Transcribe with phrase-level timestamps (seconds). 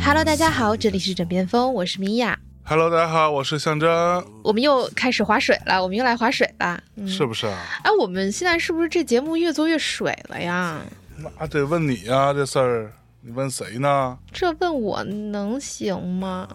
[0.00, 2.38] Hello，大家好，这里是枕边风，我是米娅。
[2.66, 6.80] Hello，大家好，我是象征，我们又开始划水了，我们又来划水了。
[6.96, 7.58] 嗯，是不是啊？
[7.82, 10.80] 哎，我们现在是不是这节目越做越水了呀？
[11.38, 12.90] 那得问你呀、这事儿
[13.20, 14.16] 你问谁呢？
[14.32, 16.48] 这问我能行吗？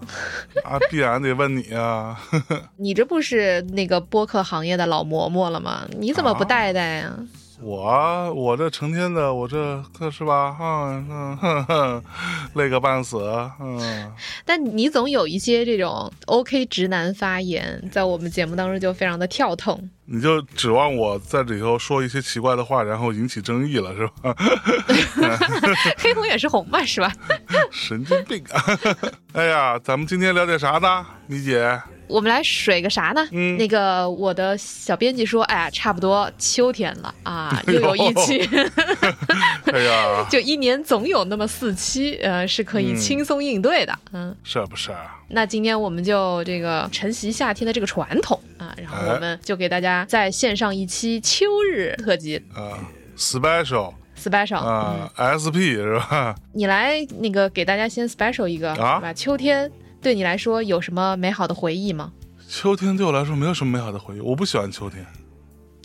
[0.65, 2.17] 啊，必然得问你呀、
[2.77, 5.87] 你这不是那个播客行业的老嬷嬷了吗？
[5.95, 7.13] 你怎么不带带呀？
[7.61, 10.55] 我啊，我这成天的，我这可是吧？
[10.57, 12.03] 啊，嗯哼哼，
[12.53, 13.17] 累个半死，
[13.59, 14.11] 嗯，
[14.45, 19.89] 但你总有一些这种 OK 直男发言，在我们节目当中就非常的跳痛。
[20.05, 24.33] 你就指望我在里头说一些奇怪的话，然后引起争议了，是吧？
[25.99, 27.11] 黑红也是红嘛，是吧？
[27.71, 28.63] 神经病啊！
[29.33, 31.79] 哎呀，咱们今天聊点啥呢，米姐？
[32.09, 33.25] 我们来水个啥呢？
[33.31, 33.55] 嗯。
[33.57, 38.39] 那个我的小编辑说，哎呀，差不多秋天了啊， 又有一期，
[39.71, 42.95] 哎呀，就一年总有那么四期，呃，是可以嗯。
[42.97, 43.97] 轻松应对的。
[44.11, 44.91] 嗯，是不是？
[44.91, 45.15] 啊？
[45.29, 49.13] 那今天我们就这个承袭夏天的这个传统啊，然后哎。
[49.13, 52.37] 我们就给大家在线上一期秋日特辑。
[52.55, 52.73] 啊
[53.17, 53.93] ，special。
[54.21, 56.35] special，、嗯，啊，SP 是吧？
[56.53, 58.95] 你来那个给大家先 special 一个，啊。
[58.97, 59.13] 是吧？
[59.13, 59.71] 秋天
[60.01, 62.11] 对你来说有什么美好的回忆吗？
[62.47, 65.05] 秋天对我来说没有什么美好的回忆，我不喜欢秋天。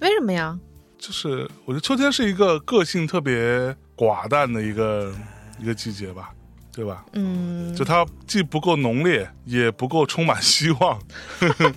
[0.00, 0.58] 为什么呀？
[0.98, 5.12] 就是我觉得秋天是一个个性特别寡淡的一个
[5.58, 6.30] 一个季节吧，
[6.72, 7.04] 对吧？
[7.12, 10.98] 嗯，就它既不够浓烈，也不够充满希望，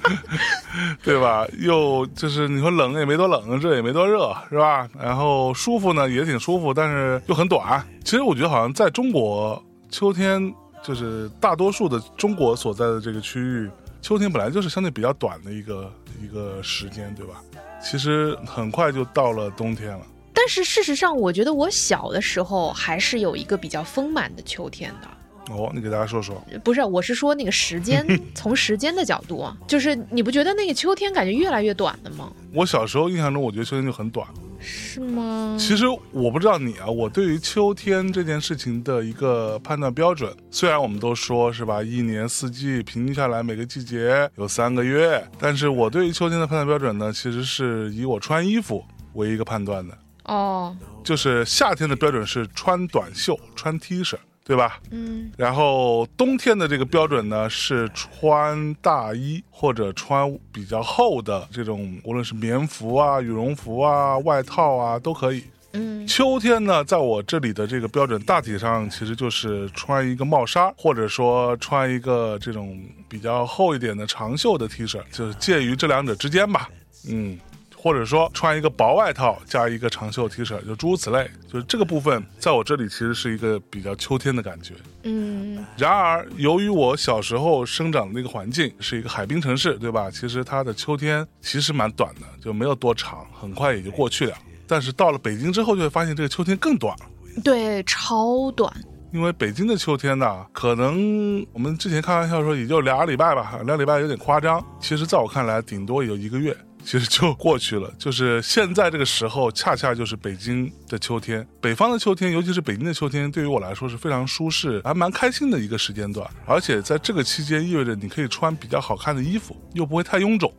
[1.03, 1.45] 对吧？
[1.59, 4.87] 又就是你说冷也没多冷，热也没多热，是吧？
[4.97, 7.85] 然后舒服呢也挺舒服，但是又很短。
[8.05, 10.53] 其实我觉得好像在中国，秋天
[10.87, 13.69] 就是大多数的中国所在的这个区域，
[14.01, 15.91] 秋天本来就是相对比较短的一个
[16.23, 17.43] 一个时间，对吧？
[17.83, 20.07] 其实很快就到了冬天了。
[20.33, 25.09] 但是事实上，我觉得我小的时候还是有一个比较丰满的秋天的。
[25.49, 26.41] 哦，你给大家说说。
[26.63, 32.31] 不是，我是说那个时间， 从时间的角度啊，就是你不觉得那个秋天感觉越来越短了吗？
[32.53, 34.27] 我小时候印象中，我觉得秋天就很短。
[34.59, 35.55] 是吗？
[35.59, 48.83] 其实我不知道你啊，我对于秋天这件事情的一个判断标准，虽然我们都说是吧，一年四季平均下来每个季节有三个月，但是我对于秋天的判断标准呢，其实是以我穿衣服
[49.13, 49.95] 为一个判断的。
[50.23, 54.15] 哦，就是夏天的标准是穿短袖、穿 T 恤，
[54.47, 54.79] 对吧？
[54.91, 65.43] 嗯，然后冬天的这个标准呢是穿大衣或者穿比较厚的这种，无论是棉服啊、羽绒服啊、外套啊都可以。
[65.73, 76.69] 嗯，秋天呢，在我这里的这个标准大体上其实就是穿一个帽衫，或者说穿一个这种比较厚一点的长袖的 T 恤，就是介于这两者之间吧。
[77.09, 77.37] 嗯。
[77.87, 84.73] 或者说穿一个薄外套加一个长袖 T 恤，就诸如此类，就是这个部分在我这里其实是一个比较秋天的感觉。
[85.03, 90.11] 嗯，然而，由于我小时候生长的那个环境是一个海滨城市，对吧？
[90.11, 94.35] 其实它的秋天其实蛮短的，就没有多长，很快也就过去了。
[94.67, 97.05] 但是到了北京之后，就会发现这个秋天更短了。
[97.41, 98.69] 对，超短。
[99.13, 104.61] 因为北京的秋天呢，可能我们之前开玩笑说也就俩礼拜吧，两礼拜有点夸张。
[104.81, 106.55] 其实在我看来，顶多也就一个月，
[106.87, 107.93] 其实就过去了。
[107.99, 116.25] 就是现在这个时候，恰恰就是北京的秋天，北方的秋天，尤其是北京的秋天，对于我来说是非常舒适，还蛮开心的一个时间段。
[116.45, 120.49] 而且在这个期间，意味着你可以穿比较好看的衣服，又不会太臃肿。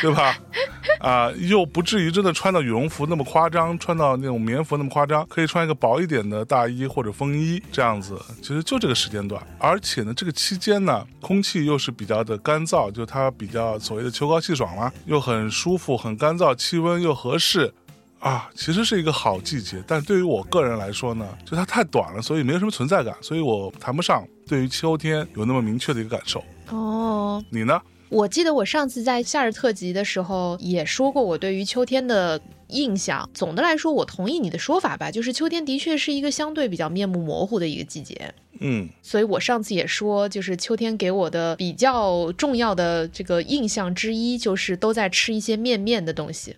[0.00, 0.36] 对吧？
[1.00, 8.18] 啊，又不至于真的穿到羽绒服那么夸张，穿到那种棉服那么夸张，可以穿一个薄一点的大衣或者风衣这样子。
[8.40, 17.72] 其实就这个时间段，而且呢，这个期间呢，空气又是比较的干燥，就它比较所谓的秋高气爽嘛，又很舒服，很干燥，气温又合适。
[18.18, 26.42] 啊，其实是一个好季节，但对于我个人来说呢，就它太短了，所以没有什么存在感，所以我谈不上对于秋天有那么明确的一个感受。
[26.70, 27.80] 哦，你呢？
[28.08, 33.28] 我记得我上次在夏日特辑的时候也说过，我对于秋天的印象。
[33.34, 38.34] 总的来说，我同意你的说法吧，就是秋天的确是一个相对比较面目模糊的一个季节。
[38.60, 46.56] 嗯，所以我上次也说，就是秋天给我的比较重要的这个印象之一，就是都在吃一些面面的东西。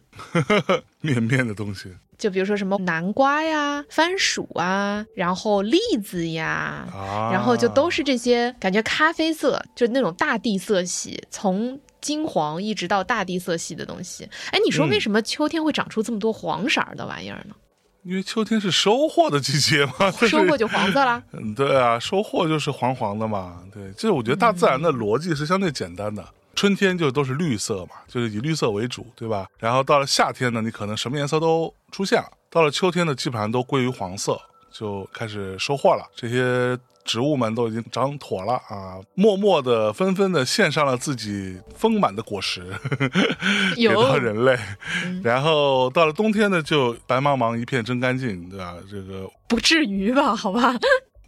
[1.00, 14.28] 面面的东西就比如说什么南瓜呀、番薯啊，然后栗子呀，啊，然后就都是这些感觉咖啡色，就是那种大地色系，从金黄，一直到大地色系的东西。
[14.50, 17.54] 哎，你说嗯为什么秋天会长出这么多黄色儿的玩意儿呢？
[18.04, 21.22] 因为秋天是收获的季节嘛， 收获就黄色啦。
[21.32, 23.60] 嗯，对啊，收获就是黄黄的嘛。
[23.72, 26.24] 对，这我觉得大自然的逻辑是相对简单的。
[26.58, 29.46] 春天就都是绿色嘛，就是以绿色为主，对吧？
[29.60, 32.28] 然后到了夏天呢，你可能什么颜色都出现了。
[32.50, 34.36] 到了秋天呢，基本上都归于黄色，
[34.72, 36.04] 就开始收获了。
[36.16, 42.66] 这些植物们都已经长妥了啊，默默的、纷纷的献上了自己丰满的果实
[43.76, 44.58] 给有到人类。
[45.22, 48.74] 然后到了冬天呢，就白茫茫一片真干净，对吧？
[48.90, 50.34] 这个不至于吧？
[50.34, 50.74] 好吧。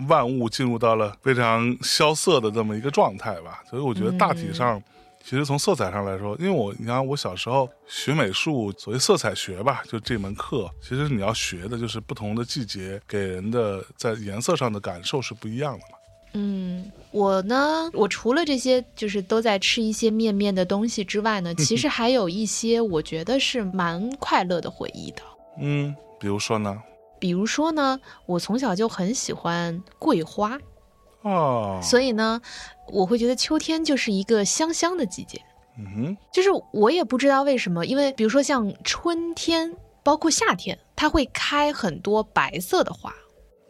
[0.08, 3.62] 万物进入到了非常萧瑟的这么一个状态吧。
[3.70, 4.82] 所以我觉得大体上，
[5.30, 15.98] 其实从色彩上来说，因为我你看我小时候学美术，所谓色彩学吧，就这门课，其实你要学的就是不同的季节给人的在颜色上的感受是不一样的嘛。
[16.32, 25.22] 嗯，我呢，我除了这些就是都在吃一些面面的东西之外呢，其实 还有一些我觉得是蛮快乐的回忆的。
[25.60, 26.76] 嗯，比如说呢，
[27.20, 30.58] 比如说呢，我从小就很喜欢桂花，
[31.22, 32.40] 哦，所以呢，
[32.88, 35.40] 我会觉得秋天就是一个香香的季节。
[35.78, 43.14] 嗯哼，就是我也不知道为什么，因为比如说像春天，包括夏天，它会开很多白色的花，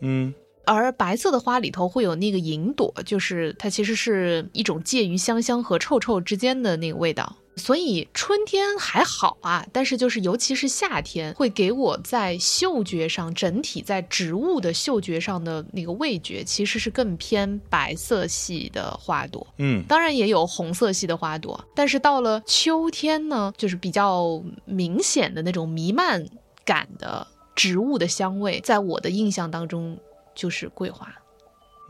[0.01, 0.35] 嗯
[0.67, 7.37] 而白色的花里头会有那个银朵，就是它其实是一种介于香香和臭臭之间的那个味道。
[7.61, 19.47] 所以春天还好啊，但是就是尤其是夏天，会给我在嗅觉上整体在植物的嗅觉上的那个味觉，其实是更偏白色系的花朵。
[19.59, 26.27] 嗯当然也有红色系的花朵，但是到了秋天呢，就是比较明显的那种弥漫
[26.65, 29.99] 感的植物的香味，在我的印象当中
[30.35, 31.07] 就是桂花。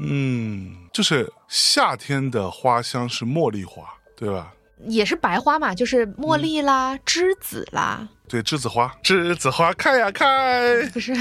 [0.03, 3.85] 嗯，就是夏天的花香是茉莉花，
[4.17, 4.53] 对吧？
[4.89, 11.13] 也是白花嘛，就是茉莉啦、栀子啦，对，栀子花，栀子花开呀开， 不是，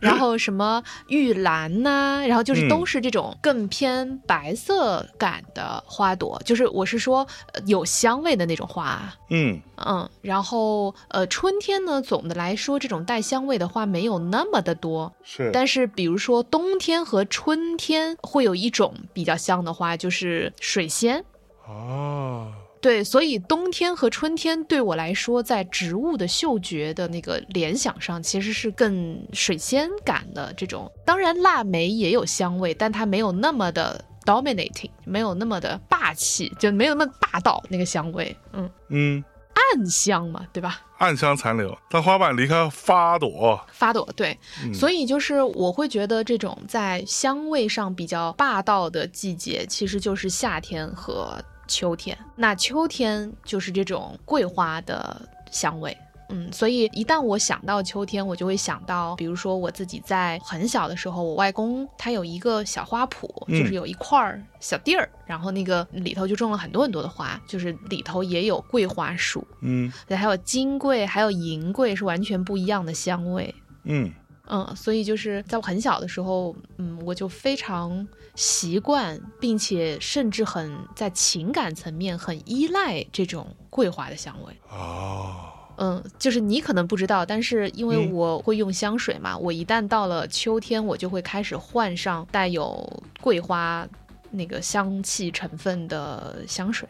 [0.00, 2.68] 然后什么玉兰呐、然后就是嗯。
[2.68, 8.84] 都是这种更偏白色感的花朵，就是我是说呃有香味的那种花。
[8.84, 9.14] 啊。
[9.30, 9.60] 嗯。
[9.76, 15.12] 嗯，然后呃，春天呢，总的来说，这种带香味的花没有那么的多。
[15.22, 21.24] 是，但是，比如说冬天和春天会有一种比较香的花，就是水仙。
[21.68, 30.90] 哦，对，所以冬天和春天对我来说，在植物的嗅觉的那个联想上，其实是更水仙感的这种。
[31.04, 38.36] 当然，腊梅也有香味，但它没有那么的 dominating，没有那么的霸气，就没有那么霸道那个香味。
[38.52, 40.80] 嗯，嗯，暗香嘛，对吧？
[40.98, 41.76] 暗香残留。
[41.88, 52.16] 当花瓣离开花朵，发朵对，嗯所以就是我会觉得这种在香味上比较霸道的季节，其实就是夏天和秋天。
[52.34, 55.20] 那秋天就是这种桂花的
[55.50, 55.96] 香味。
[56.30, 73.54] 嗯，所以一旦我想到秋天，我就会想到，比如说我自己在很小的时候，我外公他有一个小花圃，嗯就是有一块儿小地儿，然后那个里头就种了很多很多的花，就是里头也有桂花树，嗯对，还有金桂，还有银桂，是完全不一样的香味。
[73.84, 74.12] 嗯
[74.50, 78.06] 嗯，所以就是在我很小的时候，嗯，我就非常
[78.38, 84.56] 习惯，并且甚至很在情感层面很依赖这种桂花的香味。
[84.70, 85.34] 哦，
[85.76, 93.84] 嗯，就是你可能不知道，但是因为嗯我会用香水嘛，我一旦到了秋天，我就会开始换上带有桂花
[94.30, 96.88] 那个香气成分的香水。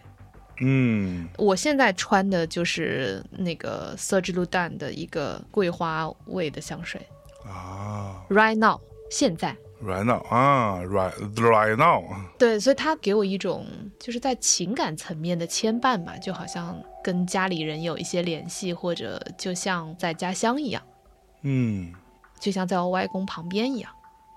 [0.61, 7.01] 嗯我现在穿的就是那个 Serge Lutens 的一个桂花味的香水
[7.47, 8.79] 啊，Right now，
[9.11, 9.57] 现在。
[9.83, 12.05] ，right now 啊，right right now，
[12.39, 13.67] 对，所以他给我一种
[13.99, 20.83] 就是在情感层面的牵绊吧，就好像跟家里人有一些联系，或者就像在家乡一样，
[21.43, 21.93] 嗯，
[22.41, 23.91] 就像在我外公旁边一样。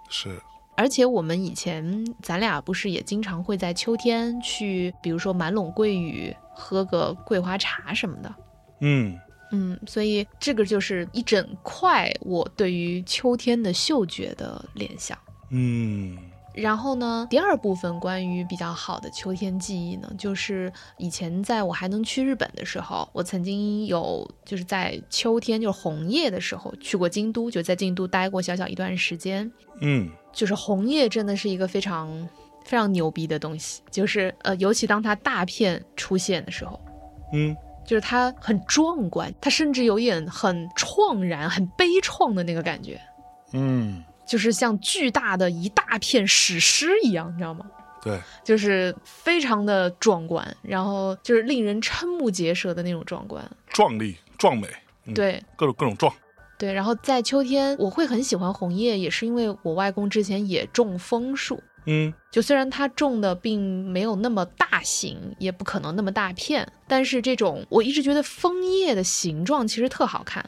[0.09, 0.41] 是，
[0.75, 8.35] 而且我们以前咱俩不是也经常会在秋天去，比如说满陇桂雨喝个桂花茶什么的。
[8.81, 9.17] 嗯
[9.53, 15.17] 嗯，所以这个就是一整块我对于秋天的嗅觉的联想。
[15.51, 16.17] 嗯。
[16.53, 29.49] 然后呢，第二部分关于比较好的秋天记忆呢，就是以前在我还能去日本的时候，我曾经有就是在秋天就是红叶的时候去过京都，就在京都待过小小一段时间。
[29.79, 30.09] 嗯。
[30.33, 32.09] 就是红叶真的是一个非常
[32.65, 36.79] 非常牛逼的东西，就是呃，尤其当它大片出现的时候，
[37.33, 37.55] 嗯。
[37.83, 43.01] 就是它很壮观，它甚至有点很怆然、很悲怆的那个感觉。
[43.53, 47.65] 嗯，就是像巨大的一大片史诗一样，你知道吗？
[48.03, 53.43] 对，就是非常的壮观，然后就是令人瞠目结舌的那种壮观。
[53.69, 54.67] 壮丽、壮美，
[55.05, 56.11] 嗯对各种各种壮。
[56.57, 61.61] 对，然后在秋天，我会很喜欢红叶，也是因为我外公之前也种枫树。
[61.85, 70.47] 嗯就虽然他种的并没有那么大型，也不可能那么大片，但是这种我一直觉得枫叶的形状其实特好看。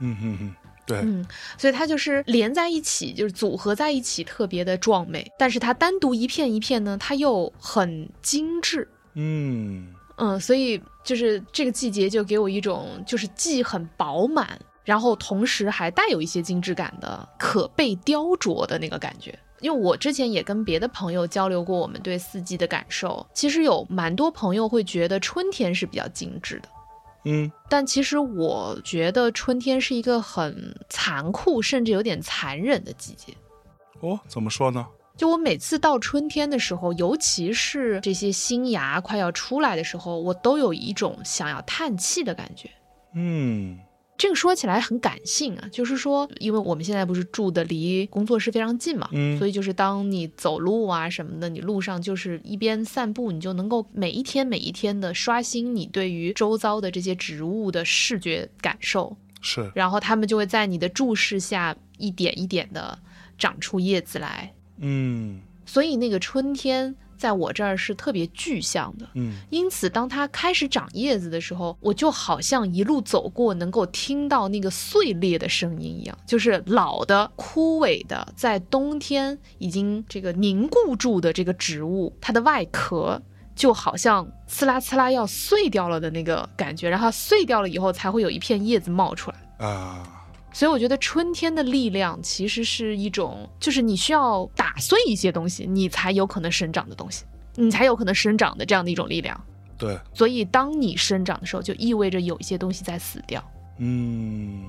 [0.00, 0.54] 嗯嗯嗯，
[0.88, 1.24] 对，嗯，
[1.58, 5.30] 所以它就是连在一起，就是组合在一起，特别的壮美。
[5.38, 8.88] 但是它单独一片一片呢，它又很精致。
[9.14, 19.38] 嗯嗯，所以就是这个季节就给我一种就是既很饱满，然后同时还带有一些精致感的可被雕琢的那个感觉。
[19.60, 26.68] 因为我之前也跟别的朋友交流过我们对四季的感受，其实有蛮多朋友会觉得春天是比较精致的。
[27.30, 33.34] 嗯但其实我觉得春天是一个很残酷，甚至有点残忍的季节。
[34.00, 34.86] 哦，怎么说呢？
[35.16, 42.70] 就我每次到春天的时候，尤其是这些新芽快要出来的时候，我都有一种想要叹气的感觉。
[43.14, 43.78] 嗯
[44.18, 49.38] 这个说起来很感性啊，就是说，因为我们现在不是住的离工作室非常近嘛，嗯。
[49.38, 62.98] 所以就是当你走路啊什么的，你路上就是一边散步，你就能够每一天每一天的刷新你对于周遭的这些植物的视觉感受，是，然后它们就会在你的注视下一点一点的
[63.38, 65.40] 长出叶子来，嗯。
[65.64, 69.06] 所以那个春天在我这儿是特别具象的。
[69.14, 83.20] 嗯因此，当它开始长叶子的时候，我就好像一路走过，能够听到那个碎裂的声音一样，就是老的、枯萎的，在冬天已经这个凝固住的这个植物，它的外壳
[83.54, 89.66] 就好像刺啦刺啦要碎掉了的那个感觉，然后碎掉了以后，才会有一片叶子冒出来。
[89.66, 90.17] 啊，
[90.58, 97.24] 所以我觉得春天的力量其实是一种，就是你需要打碎一些东西，你才有可能生长的东西，
[97.54, 99.40] 你才有可能生长的这样的一种力量。
[99.78, 103.40] 对，所以当你生长的时候，就意味着有一些东西在死掉。
[103.78, 104.64] 嗯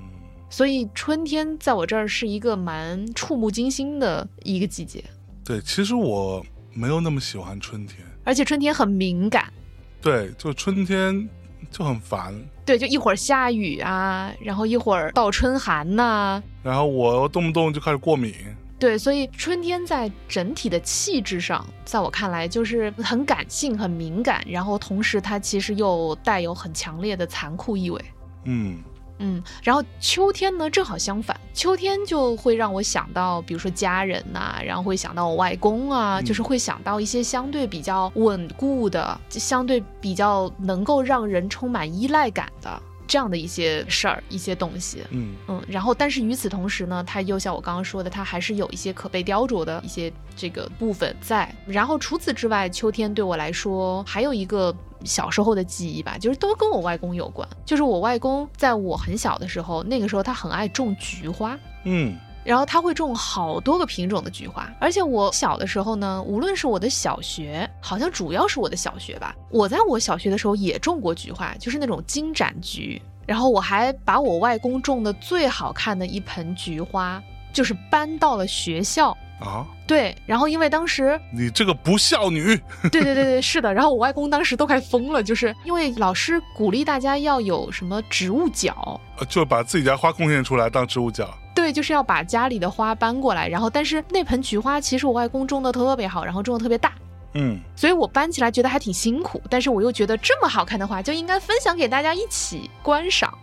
[0.48, 5.04] 所以春天在我这儿是一个蛮触目惊心的一个季节，
[5.44, 9.52] 对，其实我没有那么喜欢春天，而且春天很敏感。
[10.00, 11.28] 对，就春天
[11.72, 18.32] 就很烦，对，就一会儿下雨啊，然后一会儿倒春寒呐、然后我动不动就开始过敏，
[18.78, 28.00] 对，所以春天在整体的气质上，在我看来就是很感性、很敏感，然后同时它其实又带有很强烈的残酷意味。
[28.44, 28.78] 嗯
[29.20, 45.04] 嗯，然后秋天呢正好相反，秋天就会让我想到，比如说家人呐、然后会想到我外公啊，嗯就是会想到一些相对比较稳固的，就相对比较能够让人充满依赖感的这样的一些事儿、一些东西。
[45.10, 51.54] 嗯嗯，然后但是与此同时呢，它又像我刚刚说的，它还是有一些可被雕琢的一些这个部分在。
[51.66, 54.74] 然后除此之外，秋天对我来说还有一个
[55.04, 57.48] 小时候的记忆吧，就是都跟我外公有关。
[57.66, 61.58] 就是我外公在我很小的时候，那个时候他很爱种菊花。
[61.84, 73.00] 嗯然后他会种好多个品种的菊花，而且我小的时候呢，无论是我的小学，好像主要是我的小学吧，我在我小学的时候也种过菊花，就是那种金盏菊。
[73.28, 77.22] 然后我还把我外公种的最好看的一盆菊花，
[77.54, 79.16] 就是搬到了学校。
[79.40, 82.56] 啊，对，然后因为当时你这个不孝女，
[82.92, 83.74] 对对对对，是的。
[83.74, 93.48] 然后我外公当时都快疯了，就是因为老师鼓励大家要有什么植物角，呃就把自己家花贡献出来当植物角，对，就是要把家里的花搬过来。
[93.48, 96.92] 然后，但是那盆菊花其实我外公种的特别好，然后种的特别大，
[97.34, 99.42] 嗯所以我搬起来觉得还挺辛苦。
[99.50, 103.34] 但是我又觉得这么好看的花就应该分享给大家一起观赏。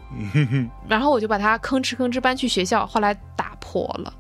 [0.87, 4.13] 然后我就把它吭哧吭哧搬去学校，后来打破了。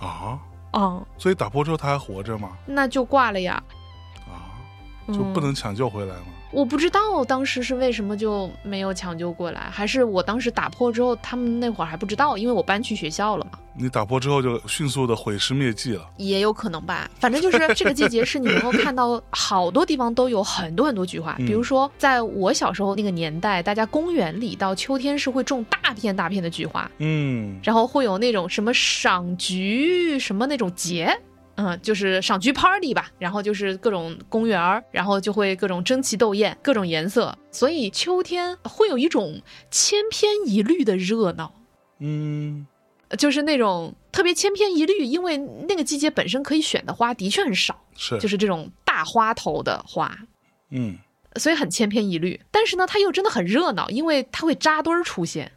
[0.00, 0.38] 啊，
[0.72, 2.56] 嗯，所以打破之后他还活着吗？
[2.66, 3.62] 那就挂了呀。
[4.26, 4.56] 啊，
[5.08, 6.26] 就不嗯能抢救回来吗？
[6.52, 16.06] 我不知道当时是为什么就没有抢救过来，还是我当时打破之后，他们那会儿还不知道，因为我搬去学校了嘛，你打破之后就迅速的毁尸灭迹了。
[16.18, 17.10] 也有可能吧。
[17.18, 31.18] 反正就是这个季节是你能够看到好多地方都有很多很多菊花，嗯比如说在我小时候那个年代，大家公园里到秋天是会种大片大片的菊花，嗯然后会有那种什么赏菊什么那种节。
[31.56, 41.54] 嗯，就是赏菊 party 吧，然后就是各种公园儿，然后就会各种争奇斗艳，各种颜色，所以秋天会有一种千篇一律的热闹，
[41.98, 42.66] 嗯
[43.18, 50.18] 就是那种特别千篇一律，因为那个季节本身可以选的花的确很少，是，就是这种大花头的花，
[50.70, 50.98] 嗯
[51.36, 52.40] 所以很千篇一律。
[52.50, 55.52] 但是呢，它又真的很热闹，因为它会扎堆儿出现。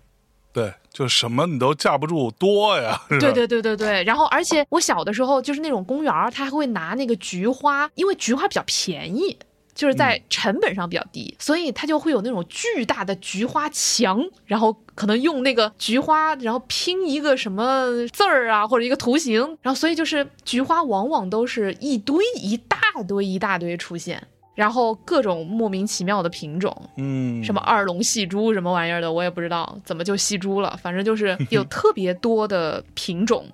[0.56, 3.00] 对，就什么你都架不住多呀。
[3.20, 9.38] 对对对对对，然后而且我小的时候就是那种公园儿，他还会拿那个菊花，因为菊花比较便宜。
[9.76, 33.46] 就是在成本上比较低，所以它就会有那种巨大的菊花墙，然后可能用那个菊花，然后拼一个什么字儿啊，或者一个图形，然后所以就是菊花往往都是一堆一大堆一大堆出现，然后各种莫名其妙的品种，嗯，什么二龙戏珠什么玩意儿的，我也不知道怎么就戏珠了，反正就是 有特别多的品种，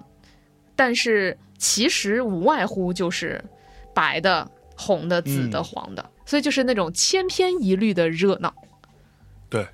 [0.75, 3.43] 但是其实无外乎就是
[3.95, 8.53] 白的、红的、紫的、嗯黄的，所以就是那种千篇一律的热闹。
[9.49, 9.67] 对，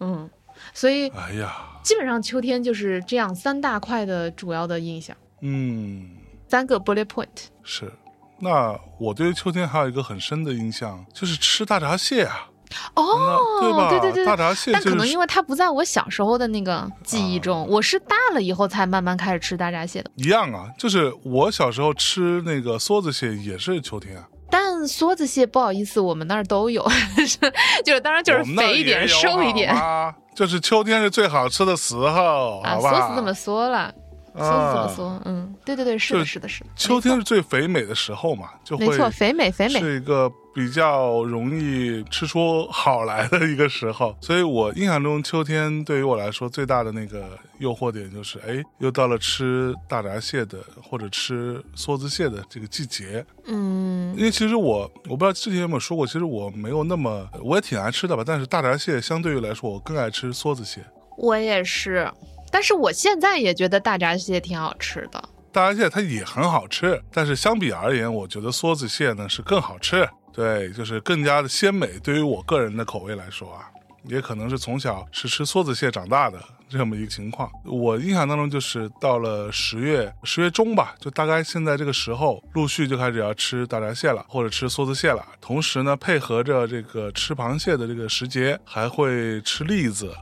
[0.00, 0.28] 嗯，
[0.72, 6.16] 所以哎呀，基本上秋天就是这样三大块的主要的印象，嗯，
[6.48, 7.28] 三个 bullet point。
[7.62, 7.92] 是。
[8.40, 12.48] 那我对秋天还有一个很深的印象，就是吃大闸蟹啊，
[12.94, 13.28] 哦，
[13.60, 13.90] 对吧？
[13.90, 20.10] 对对对大闸蟹就是但可能因为它不在我小时候的那个记忆中，我是大了以后才慢慢开始吃大闸蟹的。
[20.16, 26.88] 一样啊，就是我小时候吃那个梭子蟹也是秋天啊，但梭子蟹不好意思，我们那儿都有，
[27.26, 27.36] 是
[27.84, 32.70] 就是当然就是肥一点、瘦一点啊就是秋天是最好吃的时候，啊。
[32.70, 32.94] 好不好？
[32.94, 33.92] 梭子这么说了，
[34.34, 36.70] 梭子这么说，嗯，对对对，是的，是的，是的。
[36.76, 53.24] 秋天是最肥美的时候嘛，就会没错，肥美肥美，是一个比较容易吃出好来的一个时候，所以我印象中秋天对于我来说最大的那个诱惑点就是，哎，又到了吃大闸蟹的或者吃梭子蟹的这个季节。
[53.46, 60.84] 嗯因为其实我我不知道之前有没有说过，其实我没有那么我也挺爱吃的吧，但是大闸蟹相对于来说，我更爱吃梭子蟹。
[61.16, 62.10] 我也是，
[62.50, 65.22] 但是我现在也觉得大闸蟹挺好吃的。
[65.52, 71.98] 大闸蟹它也很好吃，但是相比而言，我觉得梭子蟹呢是更好吃，对，就是更加的鲜美。
[72.02, 73.66] 对于我个人的口味来说啊，
[74.04, 76.38] 也可能是从小是吃梭子蟹长大的
[76.68, 77.50] 这么一个情况。
[77.64, 85.26] 我印象当中就是到了十月十月中吧，就大概现在这个时候，陆续就开始要吃大闸蟹了，或者吃梭子蟹了。
[85.40, 90.14] 同时呢，配合着这个吃螃蟹的这个时节，还会吃栗子，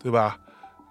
[0.00, 0.38] 对吧？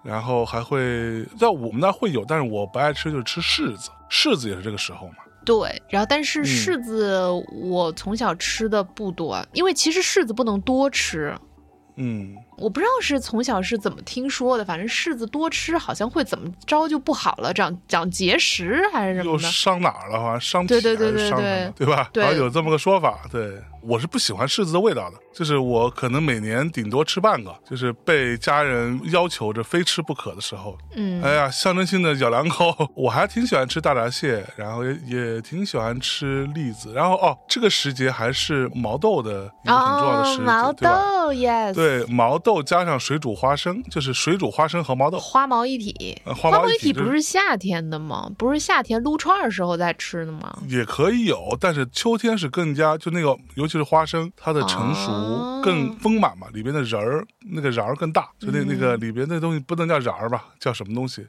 [0.02, 3.90] 然后还会在我们那儿会有，但是我不爱吃，就是吃柿子。
[4.08, 5.14] 柿子也是这个时候嘛。
[5.44, 7.26] 对，然后但是嗯柿子
[7.62, 11.34] 我从小吃的不多，因为其实柿子不能多吃。
[11.96, 19.44] 嗯，我不知道是从小是怎么听说的，反正柿子多吃好像会怎么着就不好了，长长结石还是什么的。
[19.44, 20.18] 伤哪儿了？
[20.18, 22.08] 好像伤皮对对对对对对吧？
[22.12, 23.18] 对好像有这么个说法。
[23.30, 32.74] 对我是不喜欢柿子的味道的，就是我可能每年顶多吃半个，就是被家人要求着非吃不可的时候，嗯，哎呀，象征性的咬两口。
[32.94, 40.72] 我还挺喜欢吃大闸蟹，然后也也挺喜欢吃栗子，然后哦，这个时节还是毛豆的一个很重要的时哦，节，毛？
[40.72, 45.18] 豆，yes，，对，毛豆加上水煮花生，就是水煮花生和毛豆。
[45.18, 46.20] 花毛一体。
[46.24, 48.30] 呃花毛一体体就是不是夏天的吗？
[48.36, 50.58] 不是夏天撸串儿时候再吃的吗？
[50.68, 61.24] 也可以有，但是秋天是更加就那个，尤其是花生，它的成熟哦更丰满嘛，里边的仁儿那个瓤儿更大，就那、那嗯个里边那东西不能叫瓤儿吧，叫什么东西？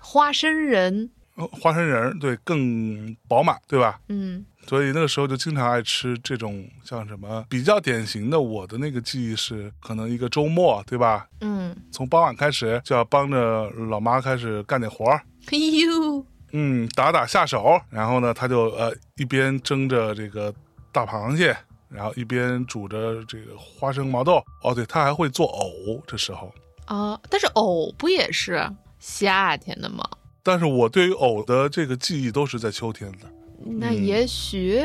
[0.00, 4.00] 花生仁，哦花生仁儿对，更饱满，对吧？
[4.08, 11.28] 嗯所以那个时候就经常爱吃这种像什么比较典型的，我的那个记忆是可能一个周末，对吧？
[11.40, 15.22] 嗯，从傍晚开始就要帮着老妈开始干点活儿，
[15.52, 20.52] 哎呦，嗯，打打下手，然后呢，他就呃一边蒸着这个
[20.90, 21.56] 大螃蟹，
[21.96, 24.42] 然后一边煮着这个花生毛豆。
[24.62, 26.52] 哦，对，他还会做藕，这时候。
[26.84, 28.64] 啊，但是藕不也是
[29.00, 30.04] 夏天的吗？
[30.42, 33.26] 但是我对于藕的这个记忆都是在秋天的。
[33.64, 34.80] 那也许、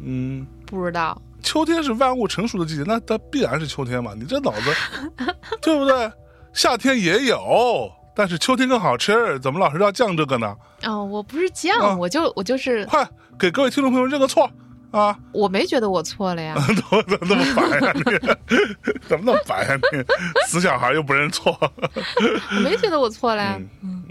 [0.00, 1.20] 嗯，不知道。
[1.42, 4.12] 秋天是万物成熟的季节，那它必然是秋天嘛？
[4.14, 4.72] 你这脑子，
[5.62, 6.10] 对不对？
[6.52, 10.56] 夏天也有，但是秋天更好吃，怎么老是要犟这个呢？
[10.84, 14.50] 哦，我不是犟，啊我就我就是快给各位听众朋友认个错
[14.90, 15.18] 啊！
[15.32, 16.54] 我没觉得我错了呀。
[16.66, 18.02] 怎么怎么那么烦呀、你
[19.08, 20.04] 怎么那么烦呀、你
[20.48, 21.56] 死小孩又不认错。
[22.56, 23.60] 我没觉得我错了呀。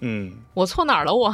[0.02, 1.34] 嗯，我错哪儿了我？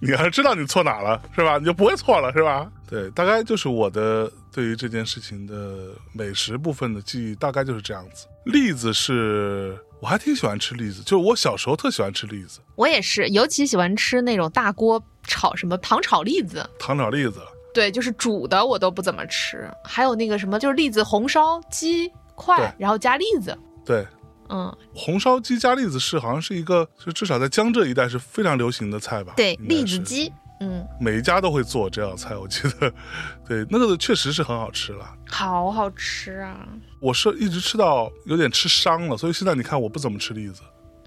[0.00, 1.58] 你要是知道你错哪了，是吧？
[1.58, 2.70] 你就不会错了，是吧？
[2.88, 8.26] 对，大概就是我的对于这件事情的美食部分的记忆，大概就是这样子。
[8.44, 16.68] 栗子是我还挺喜欢吃栗子，就是我小时候特喜欢吃栗子，我也是，尤其喜欢吃那种大锅炒什么糖炒栗子。
[16.78, 17.40] 糖炒栗子。
[17.72, 19.70] 对，就是煮的我都不怎么吃。
[19.84, 23.56] 还有那个什么，就是栗子红烧鸡块，然后加栗子。
[23.84, 24.06] 对，
[24.48, 29.34] 嗯，红烧鸡加栗子是好像是一个，就至少在江浙一带是非常流行的菜吧？
[29.36, 29.98] 对，栗子。
[29.98, 30.32] 鸡。
[30.62, 32.92] 嗯，每一家都会做这道菜，我记得，
[33.48, 35.10] 对，那个确实是很好吃了。
[35.26, 36.68] 好好吃啊。
[37.00, 40.60] 我是一直吃到有点吃伤了，所以现在你看我不怎么吃栗子。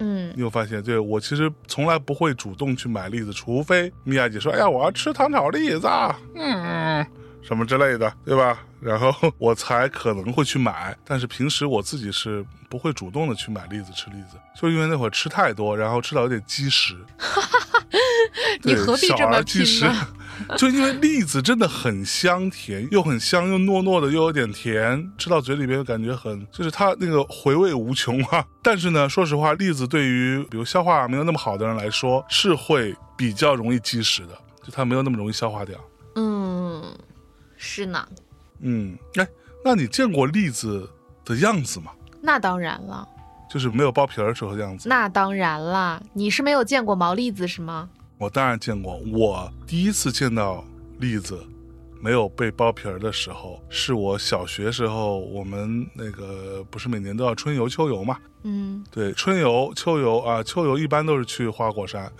[0.04, 0.82] 嗯你有发现？
[0.82, 5.88] 对我其实从来不会主动去买栗子，除非米娅姐说：“哎呀，我要吃糖炒栗子，
[6.34, 7.04] 嗯，
[7.42, 10.94] 什么之类的，对吧？” 然后我才可能会去买。
[11.06, 16.94] 但是平时我自己是不会主动的去买栗子吃栗子，就因为那会儿吃太多，然后吃到有点积食。
[18.62, 20.06] 你对何必这么拼食呢？
[20.58, 28.44] 就因为栗子真的很香甜，又很香又糯糯的，又有点甜，吃到嘴里边感觉很，就是它那个回味无穷啊。
[28.62, 35.78] 但是呢， 说实话，栗子对于比如消化没有那么好的人来说，是会比较容易积食的，就它没有那么容易消化掉。
[36.16, 36.82] 嗯，
[37.56, 38.06] 是呢，
[38.60, 39.26] 嗯，哎，
[39.64, 40.88] 那你见过栗子
[41.24, 41.90] 的样子吗？
[42.20, 43.06] 那当然了，
[43.50, 44.88] 就是没有剥皮儿时候的样子。
[44.88, 46.02] 那当然啦。
[46.12, 47.88] 你是没有见过毛栗子是吗？
[48.18, 50.64] 我当然见过，我第一次见到
[50.98, 51.44] 栗子
[52.00, 58.16] 没有被剥皮儿的时候，是我小学时候，我们那个不是每年都要春游、秋游嘛？
[58.46, 62.12] 嗯，对，春游、秋游啊，秋游一般都是去花果山，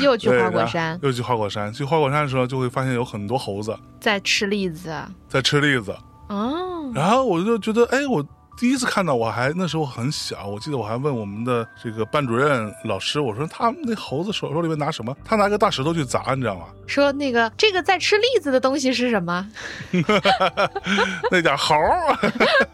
[0.00, 1.72] 又去 花果山又去花果山。
[1.72, 4.94] 去花果山的时候，就会发现有很多猴子在吃栗子。
[5.28, 5.92] 在吃栗子，
[6.28, 8.24] 哦，然后我就觉得，哎，我
[8.56, 15.16] 第一次看到，我还那时候很小，我记得我还问我们的这个班主任老师，我说他们那猴子手手里面拿什么？
[15.24, 16.66] 他拿个大石头去砸，你知道吗？
[16.86, 19.48] 说那个这个在吃栗子的东西是什么？
[21.30, 22.16] 那点猴儿，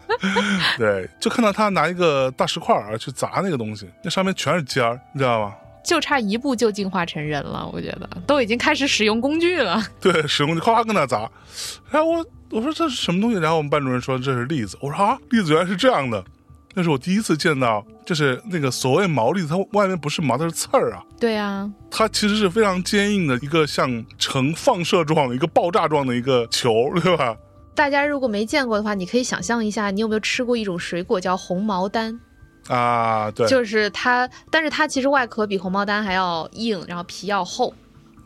[0.77, 5.55] 对，就看到他拿一个大石块儿去砸那个东西，那上面全是尖儿，你知道吗？
[5.83, 9.81] 就差一步就进化成人了，我觉得都已经开始使用工具了。
[9.99, 11.29] 对，使用就夸夸跟那砸，
[11.89, 13.39] 然后我我说这是什么东西？
[13.39, 16.23] 然后我们班主任说这是栗子，我说啊，栗子原来是这样的，
[16.75, 27.35] 那是我第一次见到，就是那个所谓毛栗子，它外面不是毛，它是刺儿啊，对啊，它其实是非常坚硬的一个像呈放射状、一个爆炸状的一个球，对吧？
[27.75, 32.19] 大家如果没见过的话，你可以想象一下，你有没有吃过一种水果叫红毛丹？
[32.69, 37.73] 啊，对，就是它，但是它其实外壳比红毛丹还要硬，然后皮要厚。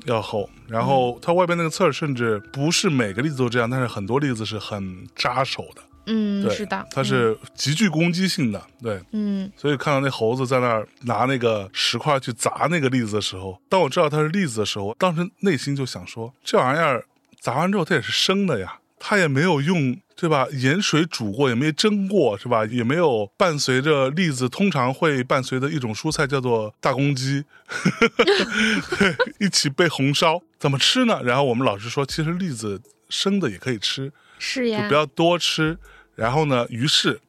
[0.05, 17.05] 要厚，然后它外边那个刺儿，甚至不是每个栗子都这样，但是很多栗子是很扎手的，嗯，对，是的，它是极具攻击性的，对，嗯，所以看到那猴子在那儿拿那个石块去砸那个栗子的时候，当我知道它是栗子的时候，当时内心就想说，这玩意儿
[17.39, 19.97] 砸完之后它也是生的呀，它也没有用。
[20.15, 20.47] 对吧？
[20.51, 22.65] 盐水煮过，也没蒸过，是吧？
[22.65, 27.43] 也没有伴随着栗子，通常会伴随着一种蔬菜叫做大公鸡，
[28.97, 31.19] 对，一起被红烧，怎么吃呢？
[31.23, 35.77] 然后我们老师说，其实栗子生的也可以吃，是呀就不，要多吃。
[36.15, 37.19] 然后呢，于是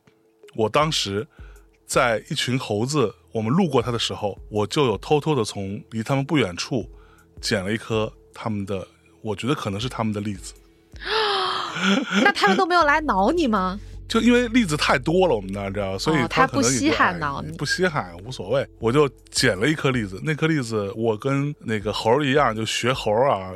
[0.54, 1.26] 我当时
[1.86, 6.88] 在一群猴子，我们路过它的时候，我就有偷偷的从离他们不远处
[7.40, 8.86] 捡了一颗他们的，
[9.22, 10.52] 我觉得可能是他们的栗子。
[12.22, 13.78] 那他们都没有来挠你吗？
[14.06, 18.64] 就因为栗子太多了，我们那儿知道，所以哦它它不稀罕挠你不稀罕无所谓。
[18.78, 23.50] 我就捡了一颗栗子，那颗栗子我跟那个猴儿一样，就学猴儿啊，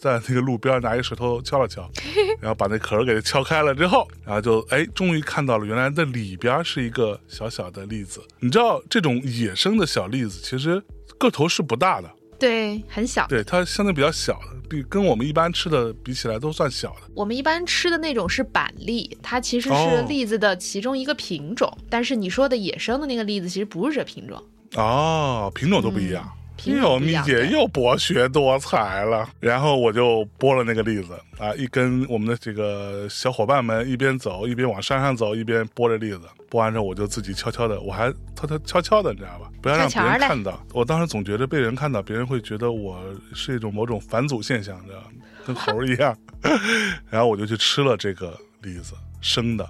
[0.00, 1.88] 在那个路边拿一个石头敲了敲，
[2.40, 8.22] 然后把那壳儿给敲开了之后，然后就哎，终于看到了原来的里边是一个小小的栗子。
[8.40, 10.82] 你知道这种野生的小栗子其实
[11.18, 13.26] 个头是不大的，对，很小。
[13.28, 17.02] 对它相对比较小的，比跟我们一般吃的比起来都算小的。
[17.14, 24.42] 我们一般吃的那种是板栗，它其实是哦栗子的其中一个品种，但是你说的野生的那个栗子其实不是这品种。
[24.76, 26.22] 哦，品种都不一样。
[26.24, 26.32] 品
[26.66, 29.28] 哟，蜜种不一样对姐又博学多才了。
[29.40, 36.22] 然后我就剥了那个栗子啊，一跟我们的这个小伙伴们一边走一边往山上走，一边剥着栗子。
[36.50, 39.48] 剥完之后，我就自己悄悄的，我还偷偷悄悄的，你知道吧？
[39.62, 40.60] 不要让别人看到。
[40.72, 43.00] 我当时总觉得被人看到，别人会觉得我
[43.32, 45.06] 是一种某种返祖现象，你知道吗？
[45.46, 46.16] 跟猴一样。
[47.08, 49.68] 然后我就去吃了这个栗子，生的，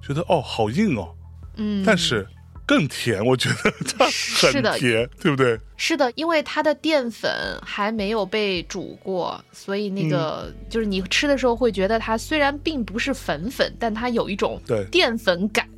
[0.00, 1.14] 觉得哦好硬哦，
[1.56, 2.26] 嗯，但是
[2.66, 4.04] 更甜，我觉得它
[4.40, 5.58] 很甜，对不对？
[5.76, 7.30] 是的，因为它的淀粉
[7.64, 15.68] 还没有被煮过，所以那个、嗯就是你吃的时候会觉得它虽然并不是粉粉，但它有一种淀粉感。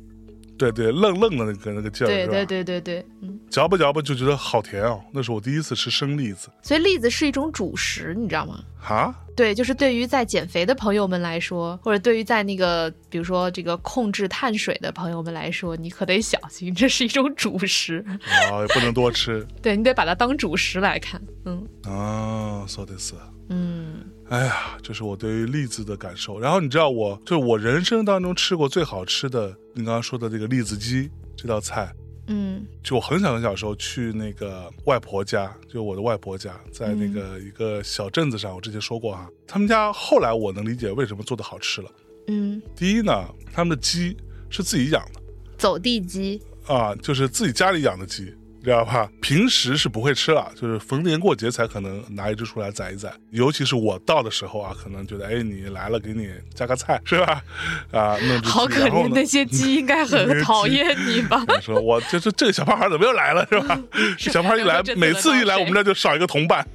[0.59, 5.01] 对对，愣愣的那个那个劲儿，对对对对对，嗯，嚼吧嚼吧就觉得好甜哦。
[5.13, 8.59] 那是我第一次吃生栗子所以栗子是一种主食，你知道吗？
[8.85, 18.03] 啊，对，就是对于在减肥的朋友们来说，或者对于在那个比如说这个控制碳水的朋友们来说，你可得小心，这是一种主食，
[18.51, 21.21] 啊，也不能多吃 对你得把它当主食来看。
[21.45, 23.13] 嗯啊，说的是。
[23.51, 26.39] 嗯，哎呀，这是我对于栗子的感受。
[26.39, 31.91] 然后你知道我，就是我人生当中吃过最好吃的，你刚刚说的这个栗子鸡这道菜，
[32.27, 32.63] 嗯。
[32.83, 41.91] 就我很小很小时候去那个外婆家，就我的外婆家，在那个一个小镇子上，我之前说过哈，他们家后来我能理解为什么做的好吃了。
[42.27, 44.15] 嗯，第一呢，他们的鸡
[44.51, 45.19] 是自己养的。
[45.57, 48.31] 走地鸡，啊，就是自己家里养的鸡，
[48.69, 49.09] 知道吧？
[49.21, 53.11] 平时是不会吃了， 就是逢年过节才可能拿一只出来宰一宰。
[53.31, 57.41] 尤其是我到的时候啊，可能觉得哎你来了，给你加个菜是吧？
[57.91, 61.43] 啊，弄只好可怜，那些鸡应该很讨厌你吧？
[61.49, 63.79] 我说我就是这个小胖孩怎么又来了是吧？
[64.17, 66.65] 这小胖一来每次一来我们这就少一个同伴，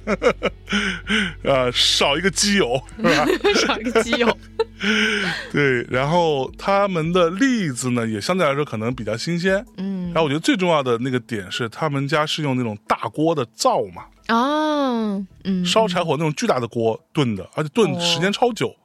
[1.43, 3.25] 呃，少一个基友是吧？
[3.55, 4.37] 少一个鸡友。
[5.51, 9.65] 对，然后他们的栗子呢也相对来说可能比较新鲜。
[9.77, 18.75] 嗯然后我觉得最重要的那个点是，他们家是用那种大锅的灶嘛，啊，嗯，烧柴火那种巨大的锅炖的，而且炖哦时间超久，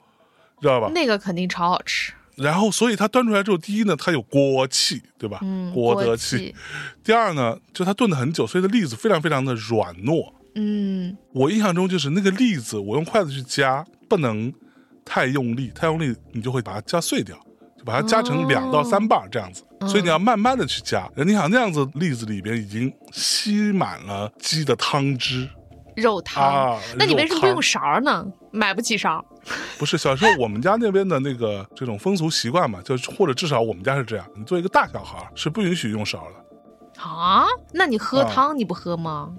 [0.60, 0.90] 知道吧？
[0.94, 2.12] 那个肯定超好吃。
[2.36, 5.38] 然后，所以它端出来之后，第一呢，它有锅气，对吧？
[5.42, 6.54] 嗯，锅锅得气。。
[7.02, 10.32] 第二呢，就它炖的很久，所以它栗子非常非常的软糯。
[10.54, 14.52] 嗯我印象中就是那个栗子，我用筷子去夹，不能
[15.04, 17.38] 太用力，太用力你就会把它夹碎掉，
[17.80, 19.64] 就把它加成两到三瓣儿这样子。
[19.88, 21.08] 所以你要慢慢的去加。
[21.16, 25.48] 你想那样子栗子里边已经吸满了鸡的汤汁
[25.96, 26.44] 肉汤。
[26.44, 28.26] 啊，那你为什么不用勺呢？
[28.50, 29.24] 买不起勺。
[29.78, 37.02] 不是小时候我们家那边的那个这种风俗习惯嘛，就是或者至少我们家是这样，你作为一个大小孩儿是不允许用勺的。
[37.02, 37.46] 啊？
[37.72, 39.32] 那你喝啊汤你不喝吗？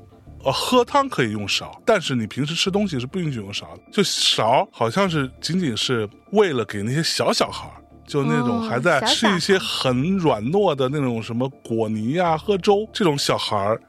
[0.43, 3.82] 呃，喝汤可以用勺，但是你平时吃东西是不允许用勺的。
[3.91, 7.77] 就勺好像是仅仅是为了给那些小小孩儿，
[8.12, 13.82] 就那种哦还在吃一些很软糯的那种什么果泥啊、喝粥这种小孩儿，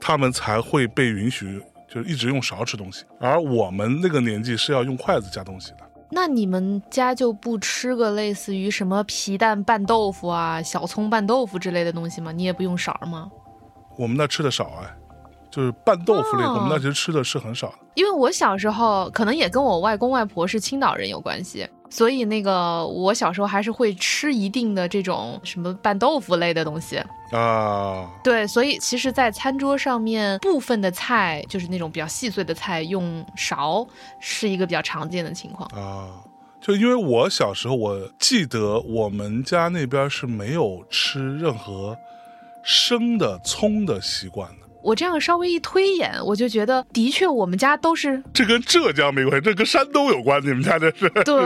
[0.00, 3.04] 他们才会被允许就是一直用勺吃东西。
[3.20, 5.76] 而我们那个年纪是要用筷子夹东西的。
[6.10, 12.32] 那你们家就不吃个类似于什么皮蛋拌豆腐啊、小葱拌豆腐之类的东西吗？
[12.32, 13.30] 你也不用勺吗？
[13.96, 14.92] 我们那吃的少哎，
[15.48, 17.74] 就是拌豆腐类，哦我们那其实吃的是很少的。
[17.94, 27.02] 因为我小时候可能也跟我外公外婆是青岛人有关系，所以那个我小时候还是会吃一定的这种什么拌豆腐类的东西。
[27.32, 33.86] 啊，对，所以其实，在餐桌上面，部分的菜就是那种比较细碎的菜，用勺
[34.20, 35.68] 是一个比较常见的情况。
[35.74, 36.22] 啊，
[36.60, 41.96] 就因为我小时候，我记得我们家那边是没有吃任何
[42.62, 44.59] 生的葱的习惯的。
[44.82, 50.40] 我这样稍微一推演，我就觉得，的确我们家都是这跟浙江没关系，这跟山东有关。
[50.42, 51.08] 你们家这是？
[51.24, 51.44] 对，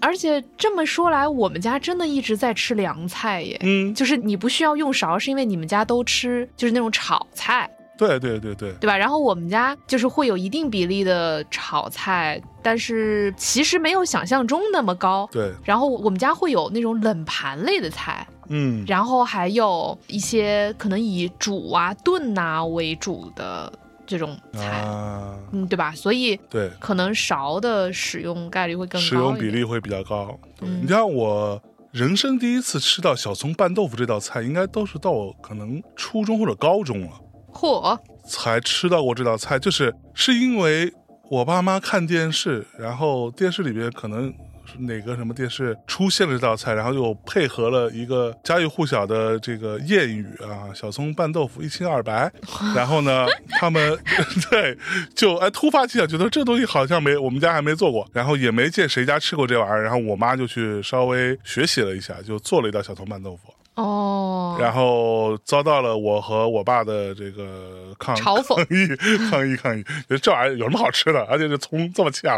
[0.00, 3.58] 而且这么说来，我们家真的一直在吃凉菜耶。
[3.62, 8.96] 嗯，就是你不需要用勺，是因为你们家都吃就是那种炒菜，对对对对，对吧？
[8.96, 15.28] 然后我们家就是会有一定比例的炒菜，但是其实没有想象中那么高。
[15.32, 23.72] 对，然后我们家会有那种冷盘类的菜，嗯，然后还有一些可能以煮啊、炖呐、为主的
[24.06, 25.92] 这种菜，啊，嗯，对吧？
[25.92, 30.38] 所以对，可能勺的使用概率会更高使用比例会比较高。
[30.60, 37.10] 你像我人生第一次吃到小葱拌豆腐这道菜，应该都是到我可能初中或者高中了。
[37.52, 40.92] 嚯，才吃到过这道菜，就是是因为
[41.30, 44.34] 我爸妈看电视，然后电视里边可能是
[44.78, 52.30] 哪个什么电视出现了这道菜，然后又配合了一个家喻户晓的这个谚语啊，“小葱拌豆腐一清二白”，
[52.76, 53.26] 然后呢，
[53.58, 53.98] 他们
[54.50, 54.76] 对
[55.14, 63.52] 就哎突发奇想，觉得这东西好像没我们家还没做过，然后也没见谁家吃过这玩意儿，然后我妈就去稍微学习了一下，就做了一道小葱拌豆腐。
[63.78, 69.84] 哦，然后遭到了我和我爸的这个抗嘲讽 抗议、抗议、抗议，
[70.20, 71.22] 这玩意儿有什么好吃的？
[71.26, 72.36] 而且这葱这么呛，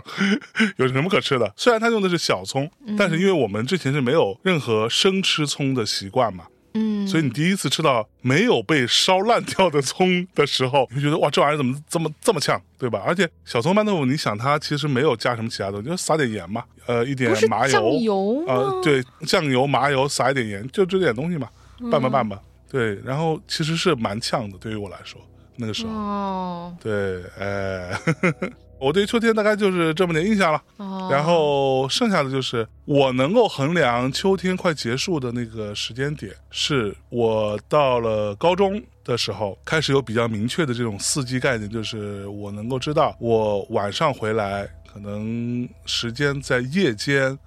[0.76, 1.50] 有什么可吃的？
[1.57, 13.02] 虽然他用的是小葱，但是因为我们之前是没有任何生吃葱的习惯嘛，嗯，所以你第一次吃到没有被烧烂掉的葱的时候， 你就觉得哇，这玩意儿怎么这么这么呛，对吧？
[13.06, 18.52] 而且小葱拌豆腐，你想它其实没有加什么其他东西，就撒点盐嘛，呃，一点麻酱油，油吗？
[18.54, 21.48] 啊，对，酱油、麻油撒一点盐，就这点东西嘛，
[21.80, 22.40] 嗯拌吧拌吧。
[22.70, 25.20] 对，然后其实是蛮呛的，对于我来说，
[25.56, 27.98] 那个时候，哦对，哎，
[28.81, 30.62] 我对秋天大概就是这么点印象了。
[30.79, 47.38] 哦，然后剩下的就是我能够衡量秋天快结束的那个时间点，是我到了高中的时候开始有比较明确的这种四季概念，就是我能够知道我晚上回来可能时间在夜间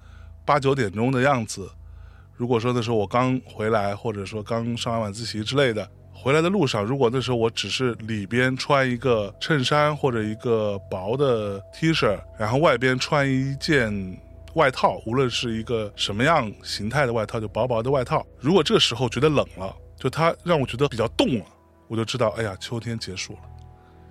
[0.44, 1.68] 八九点钟的样子。
[2.36, 5.88] 如果说那时候我刚回来，或者说刚上完晚自习之类的，
[6.24, 14.18] 回来的路上，如果那时候我只是里边穿一个衬衫或者一个薄的 T 恤，然后外边穿一件
[14.54, 18.26] 外套，无论是一个什么样形态的外套，就薄薄的外套。
[18.40, 21.44] 如果这个时候觉得冷了，就它让我觉得比较冻了，
[21.88, 23.40] 我就知道，哎呀，秋天结束了。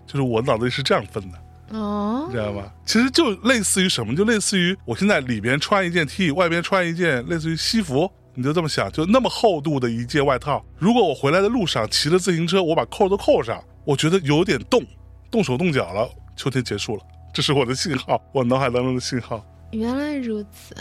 [0.05, 2.71] 就是我脑子里是这样分的，哦你知道吗？
[2.85, 10.63] 其实就类似于什么，就类似于我现在里边穿一件 T，外边穿一件类似于西服，你就这么想，就那么厚度的一件外套。
[10.77, 14.83] 如果我回来的路上骑着自行车，我把扣都扣上，我觉得有点冻，
[15.29, 19.45] 冻手冻脚了，秋天结束了，这是我的信号，我脑海当中的信号。
[19.71, 20.75] 原来如此。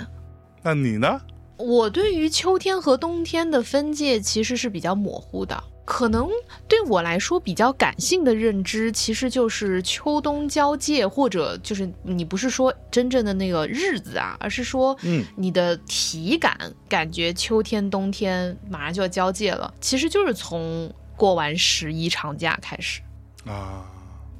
[0.62, 1.20] 那你呢？
[1.58, 6.28] 我对于秋天和冬天的分界其实是比较模糊的，可能
[6.68, 16.56] 对我来说比较感性的认知，其实就是秋冬交界，或者就是你不是说真正的那个日子啊，而是说，嗯，你的体感
[16.88, 23.00] 感觉秋天冬天马上就要交界了，其实就是从过完十一长假开始。
[23.44, 23.84] 啊，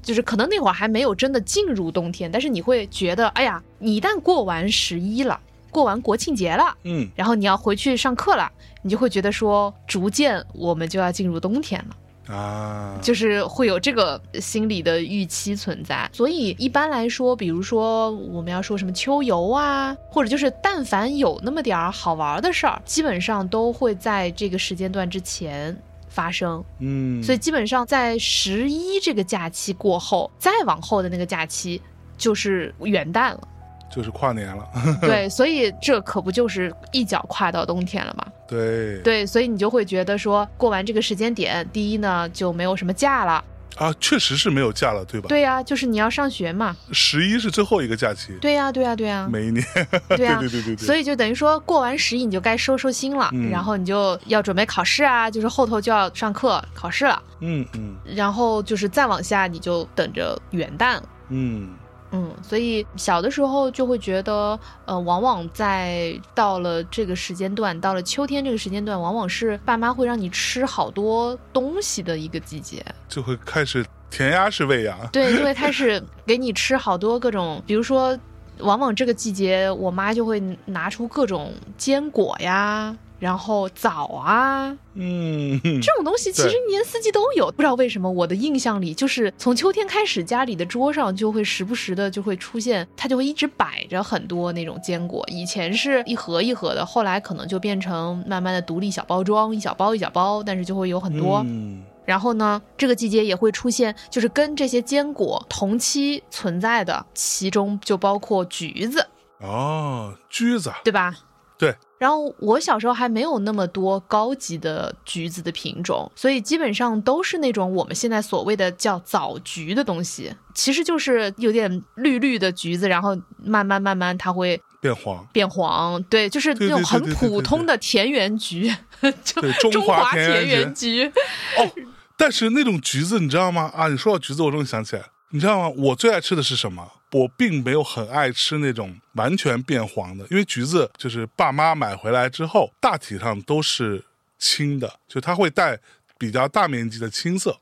[0.01, 5.41] 就是可能那会儿还没有真的进入冬天，但是你会觉得，哎呀，你一旦过完十一了，
[5.73, 8.49] 过完国庆节了，嗯然后你要回去上课了，
[8.83, 16.09] 你就会觉得说，逐渐我们就要进入冬天了，啊，就是会有这个心理的预期存在。
[16.13, 25.77] 所以一般来说，比如说我们要说什么秋游啊，或者就是但凡有那么点儿好玩的事儿，基本上都会在这个时间段之前
[26.09, 26.63] 发生。
[26.81, 31.81] 嗯，所以基本上在十一这个假期过后，再往后的那个假期
[32.19, 33.49] 就是元旦了。
[33.95, 34.67] 就是跨年了，
[35.03, 38.27] 对，所以这可不就是一脚跨到冬天了吗？
[38.49, 43.45] 对对，所以你就会觉得说，过完这个时间点，第一呢就没有什么假了。
[43.77, 45.29] 啊，确实是没有假了，对吧？
[45.29, 46.77] 对呀、就是你要上学嘛。
[46.93, 49.65] 十一是最后一个假期，对呀、对呀、对呀、每一年，
[50.15, 61.03] 对呀、对对对对，所以就等于说，过完十一你就该收收心了，嗯然后你就要准备考试啊，就是后头就要上课考试了，嗯嗯然后就是再往下你就等着元旦了。
[61.31, 61.71] 嗯，
[62.13, 72.85] 嗯，所以小的时候就会觉得，呃，往往在到了这个时间段，到了秋天这个时间段，往往是爸妈会让你吃好多东西的一个季节。
[73.09, 78.19] 就会开始填鸭式喂养，对，就会开始给你吃好多各种，比如说，
[78.59, 95.25] 往往这个季节，我妈就会拿出各种坚果呀，然后枣啊，嗯，这种东西其实一年四季都有，不知道为什么我的印象里，就是从秋天开始，家里的桌上就会时不时的就会出现，它就会一直摆着很多那种坚果。
[95.29, 101.45] 以前是一盒一盒的，后来可能就变成慢慢的独立小包装，一小包一小包，但是就会有很多。
[101.47, 109.07] 嗯然后呢，这个季节也会出现，就是跟这些坚果同期存在的，其中就包括橘子，
[109.39, 111.15] 哦，橘子，对吧？
[111.63, 111.73] 对。
[111.97, 128.69] 然后我小时候还没有那么多高级的橘子的品种，所以基本上都是那种我们现在所谓的叫枣橘的东西，其实就是有点绿绿的橘子，然后慢慢慢慢它会变黄，变黄，对，就是那种很普通的田园橘，
[129.23, 131.07] 就对中中华华田园橘。
[131.07, 131.71] 哦，
[132.17, 133.71] 但是那种橘子你知道吗？
[133.77, 135.73] 啊，你说到橘子，我终于想起来，你知道吗？
[135.79, 136.89] 我最爱吃的是什么？
[137.13, 144.05] 我并没有很爱吃那种完全变黄的，因为橘子就是爸妈买回来之后，大体上都是
[144.39, 145.79] 青的，就它会带
[146.19, 147.59] 比较大面积的青色。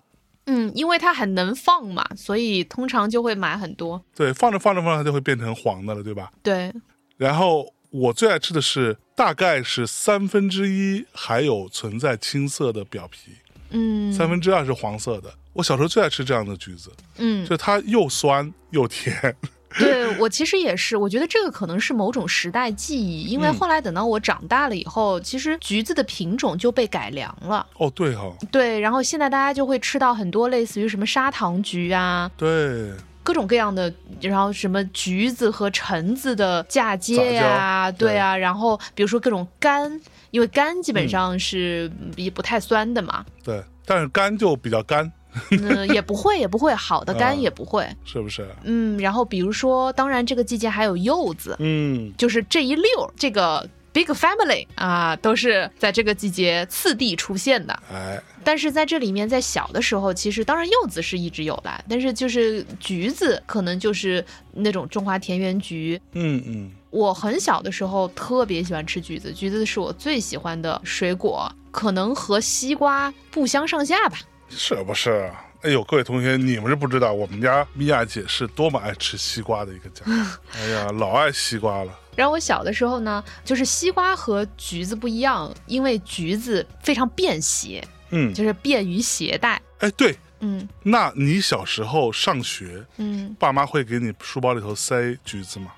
[0.46, 4.02] 嗯，因为它很能放嘛，所以通常就会买很多。
[4.14, 6.32] 对，放着放着放着它就会变成黄的了，对吧？
[6.42, 6.72] 对，
[7.16, 13.32] 然后我最爱吃的是大概是三分之一还有存在青色的表皮，
[13.70, 15.32] 嗯三分之二是黄色的。
[15.52, 19.34] 我小时候最爱吃这样的橘子，嗯，就它又酸又甜。
[19.78, 27.64] 对我其实也是，我觉得这个可能是某种时代记忆，因为嗯后来等到我长大了以后，其实橘子的品种就被改良了。
[27.76, 32.90] 哦，对哈、哦，对，然后现在大家就会吃到很多类似于什么砂糖橘啊，对，
[33.22, 45.10] 各种各样的，然后什么橘子和橙子的嫁接呀、对啊，然后比如说各种柑，因为柑基本嗯上是也不太酸的嘛， 对，但是干就比较干，
[45.50, 48.48] 嗯，也不会也不会，好的啊柑也不会，是不是？
[48.64, 52.84] 嗯，然后比如说，当然这个季节还有柚子，嗯，就是这一溜
[53.16, 57.76] 这个 big family 啊，都是在这个季节次第出现的。
[57.92, 66.00] 哎，但是在这里面，在小的时候，其实当然柚子是一直有的，但是就是橘子可能就是那种中华田园橘。
[66.12, 74.18] 嗯嗯，我很小的时候特别喜欢吃橘子，橘子是我最喜欢的水果，可能和西瓜不相上下吧。
[74.48, 75.30] 是不是？
[75.62, 80.02] 哎呦，各位同学，你们是不知道，我们家米娅姐是多么爱吃西瓜的一个家。
[80.56, 81.92] 哎呀，老爱西瓜了。
[82.16, 89.60] 然后我小的时候呢，就是西瓜和橘子不一样，因为橘子非常便携，嗯，就是便于携带。
[89.78, 95.72] 哎，对，嗯那你小时候上学，嗯，爸妈会给你书包里头塞橘子吗？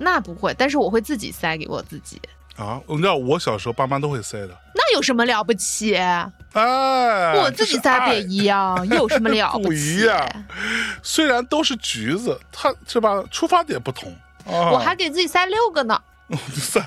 [0.00, 2.20] 那不会，但是我会自己塞给我自己。
[2.56, 4.48] 啊，你知道我小时候爸妈都会塞的。
[4.74, 5.94] 那有什么了不起？
[5.94, 9.64] 哎，我自己塞不也一样，有什么了不起？
[9.68, 10.28] 不一样。
[11.02, 13.22] 虽然都是橘子，它是吧？
[13.30, 14.10] 出发点不同。
[14.46, 16.00] 啊、我还给自己塞六个呢。
[16.54, 16.84] 塞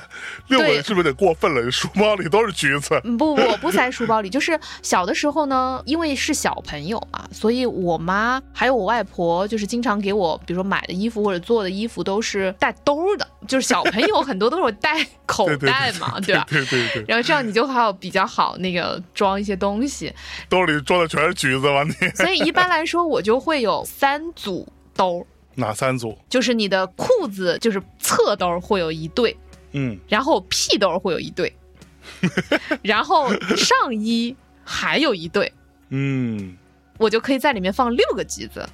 [0.48, 1.72] 六个对是不是有点过分了？
[1.72, 3.00] 书包里都是橘子。
[3.04, 4.30] 嗯不，我不塞书包里。
[4.30, 13.28] 就是小的时候呢，因为是小朋友嘛，所以我妈还有我外婆，就是经常给我，比如说买的衣服或者做的衣服都是带兜儿的。
[13.48, 16.46] 就是小朋友很多都是带 口袋嘛，对吧？
[16.50, 20.14] 对对对，然后这样你就还有比较好那个装一些东西，
[20.48, 21.84] 兜里装的全是橘子吧？
[21.84, 24.66] 你所以一般来说我就会有三组
[24.96, 25.26] 兜儿，
[25.56, 26.18] 哪三组？
[26.30, 29.36] 就是你的裤子就是侧兜儿会有一对，
[29.72, 31.54] 嗯，然后屁兜儿会有一对，
[32.82, 35.52] 然后上衣还有一对，
[35.90, 36.58] 嗯，
[36.98, 38.68] 我就可以在里面放六个橘子。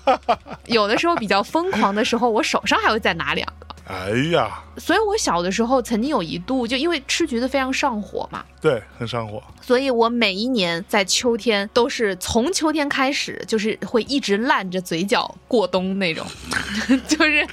[0.66, 3.65] 有的时候比较疯狂的时候，我手上还会再拿两个。
[3.88, 9.42] 哎呀，所以我小的时候曾经有一度，就因为吃橘子非常上火嘛，对，很上火。
[9.62, 16.26] 所以我每一年在秋天都是从秋天开始，就是会一直烂着嘴角过冬那种，
[17.06, 17.46] 就是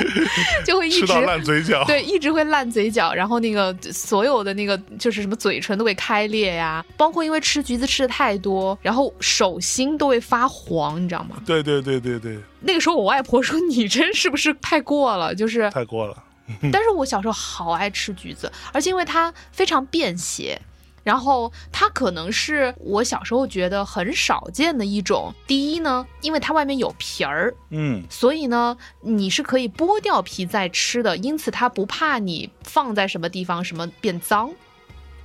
[0.64, 1.84] 就会一直吃到烂嘴角。
[1.84, 11.42] 对，一直会烂嘴角，然后那个所有的那个就是什么嘴唇都会开裂呀，包括因为吃橘子吃的太多，然后手心都会发黄，你知道吗？
[11.44, 15.34] 对对对对对，那个时候我外婆说 你真是不是太过了？
[15.34, 16.22] 就是，太过了。
[16.72, 20.60] 但是我小时候好爱吃橘子，而且因为它非常便携。
[21.02, 25.34] 然后它可能是我小时候觉得很少见的一种。
[25.46, 34.50] 第一呢，因为它外面有皮儿，嗯，所以呢，你是可以剥掉皮再吃的，因此它不怕你放在什么地方什么变脏。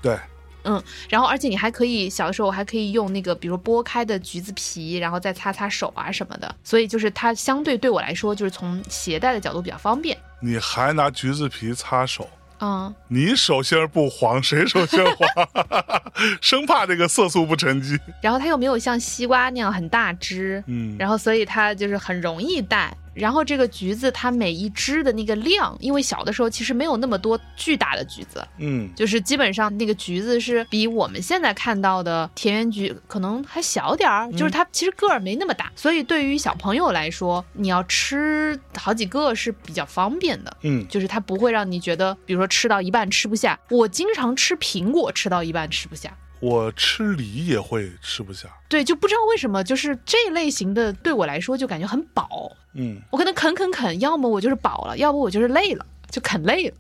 [0.02, 0.20] 对，
[0.64, 10.18] 嗯，然后而且你还可以小的时候还可以用那个，比如剥开的橘子皮，然后再擦擦手啊什么的，所以就是它相对对我来说，就是从携带的角度比较方便。
[10.42, 12.30] 你还拿橘子皮擦手，
[12.60, 15.48] 嗯，你手心儿不黄，谁手心儿黄？
[16.42, 17.98] 生怕这个色素不沉积。
[18.22, 22.96] 然后它又没有像西瓜那样很大只，嗯，然后所以它就是很容易带。
[23.20, 40.58] 然后这个橘子它每一只的那个量，因为小的时候其实没有那么多巨大的橘子，嗯，就是基本上那个橘子是比我们现在看到的田园橘可能还小点儿，就是它其实个儿没那么大，所以对于小朋友来说，你要吃好几个是比较方便的。
[40.62, 43.60] 嗯，就是它不会让你觉得，比如说吃到一半吃不下。
[43.70, 46.16] 我经常吃苹果，吃到一半吃不下。
[46.40, 48.48] 我吃梨也会吃不下。
[48.68, 52.52] 对，就不知道为什么，就是这类型的对我来说就感觉很饱。
[52.74, 56.76] 嗯，我可能啃啃啃，要么我就是饱了，要不我就是累了，就啃累了。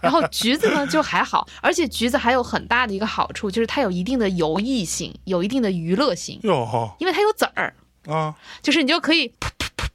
[0.00, 7.74] 然后橘子呢就还好，而且橘子还有很大的一个好处，就是它有一定的游艺性，有一定的娱乐性，哟因为它有籽儿，
[8.06, 9.88] 啊，就是你就可以噗噗噗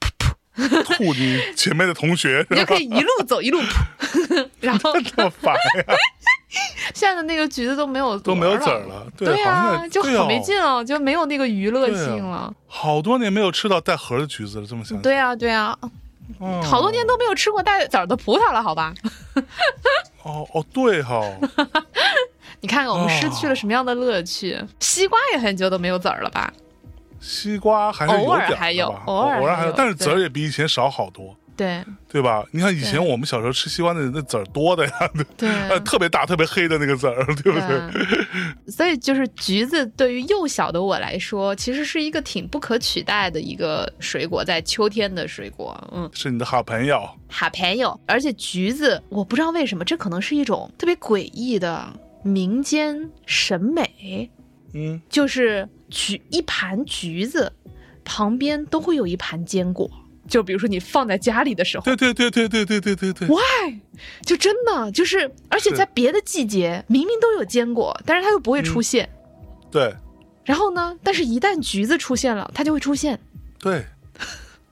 [0.60, 5.96] 噗噗吐你前面的同学，你就可以一路走一路噗， 然后这么烦呀？
[6.94, 12.54] 现在的那个橘子都没有都没有籽籽儿了，对，呀就很没劲了，就没有那个娱乐性了。
[12.68, 15.78] 好多年没有吃到带核的橘子了，这么想，对啊，对啊，
[16.40, 18.94] 嗯好多年都没有吃过带籽儿的葡萄了，好吧？
[20.24, 21.22] 哦哦，对哈、
[22.62, 24.60] 你看看我们失去了什么样的乐趣？
[24.80, 26.52] 西瓜也很久都没有籽儿了吧？
[27.22, 32.44] 西瓜还是有偶尔点还有偶尔偶尔还有，但是籽儿也比以前少好多，对对吧？
[32.52, 34.92] 你看以前我们小时候吃西瓜那那籽儿多的呀，
[35.38, 37.92] 对 呃，特别大、特别黑的那个籽儿， 对不对？
[37.94, 48.00] 对，所以就是橘子对于幼小的我来说，其实是一个挺不可取代的一个水果，在秋天的水果，嗯，是你的好朋友，好朋友。
[48.08, 51.86] 而且橘子，我不知道为什么，这可能是一种特别诡异的
[52.24, 54.30] 民间审美，
[54.74, 57.52] 嗯，就是橘一盘橘子
[58.04, 59.88] 旁边都会有一盘坚果。
[60.28, 61.84] 就比如说你放在家里的时候。
[61.84, 63.80] 对对对对对对对对对，，why？
[64.26, 69.10] 就真的就是，而且在别的季节明明都有坚果，但是它又不会出现。
[69.70, 69.96] 对。
[70.44, 73.20] 然后呢，但是一旦橘子出现了，它就会出现，
[73.60, 73.86] 对，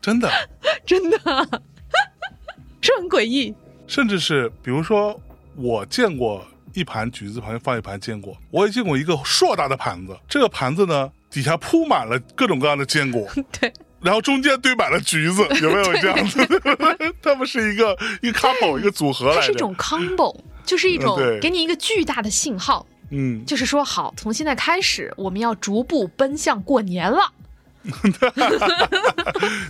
[0.01, 0.29] 真的，
[0.85, 1.17] 真的。
[2.81, 3.53] 是很诡异。
[3.85, 5.19] 甚至是比如说，
[5.55, 6.43] 我见过
[6.73, 13.27] 一盘橘子旁边放一盘坚果，我也见过一个硕大的盘子，这个盘子呢底下铺满了各种各样的坚果，
[13.59, 13.71] 对，
[14.01, 16.45] 然后中间堆满了橘子， 有没有这样子？
[17.21, 20.35] 他们是一个一个 combo 一个组合来，它是一种 combo，
[20.65, 27.33] 就是一种给你一个巨大的信号，嗯，就是说好，从现在开始我们要逐步奔向过年了。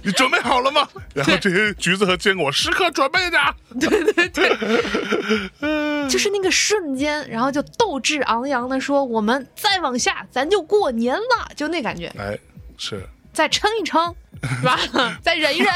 [0.04, 0.88] 你准备好了吗？
[1.14, 3.38] 然后这些橘子和坚果时刻准备着。
[3.80, 12.38] 对对对就是那个瞬间，然后就斗志昂扬的说：“我们再往下，咱就过年了。”就那感觉，哎，
[12.78, 14.14] 是，再撑一撑，
[14.44, 14.80] 是吧？
[15.22, 15.74] 再忍一忍，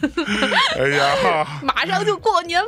[0.78, 2.66] 哎呀，马上就过年了。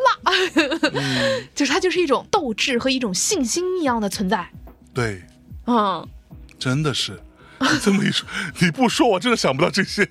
[1.54, 4.48] 就是它它就是一种斗志和一种信心一样的存在。
[4.94, 5.22] 对，
[5.66, 6.06] 嗯，
[6.58, 7.20] 真的是。
[7.58, 8.28] 你这么一说，
[8.60, 10.06] 你不说我真的想不到这些。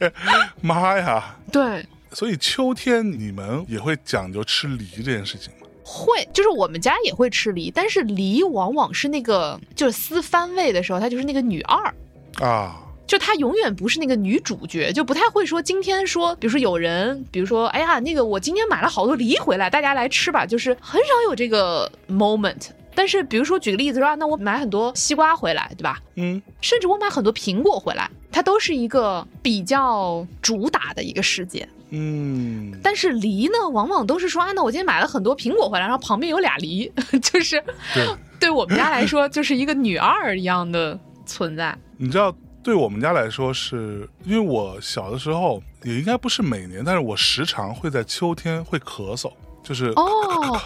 [0.62, 1.36] 妈呀！
[1.52, 5.68] 对，所以秋天你们也会讲究吃梨这件事情吗？
[5.84, 11.94] 会，就是我们家也会吃梨，但是梨往往是那个就是撕番位的时候，它就是那个女二。
[12.42, 22.70] 啊，就她永远不是那个女主角，就不太会说今天说，比如说有人，比如说，哎呀，那个我今天买了好多梨回来，大家来吃吧，就是很少有这个 moment。
[22.98, 26.00] 但是比如说举个例子说，啊那我买很多西瓜回来，对吧？
[26.16, 31.68] 嗯，甚至我买很多苹果回来，它都是一个比较主打的一个事件。
[31.90, 36.90] 嗯，但是梨呢，往往都是说啊，那我今天买了很多苹果回来，然后旁边有俩梨，
[37.22, 37.62] 就是
[37.94, 38.08] 对，
[38.40, 41.78] 对我们家来说就是一个女二一样的存在。
[41.98, 42.34] 你知道，
[42.66, 49.32] 对我们家来说是，因为我小的时候也应该不是每年，但是我时常会在秋天会咳嗽，
[49.64, 50.60] 就是哦，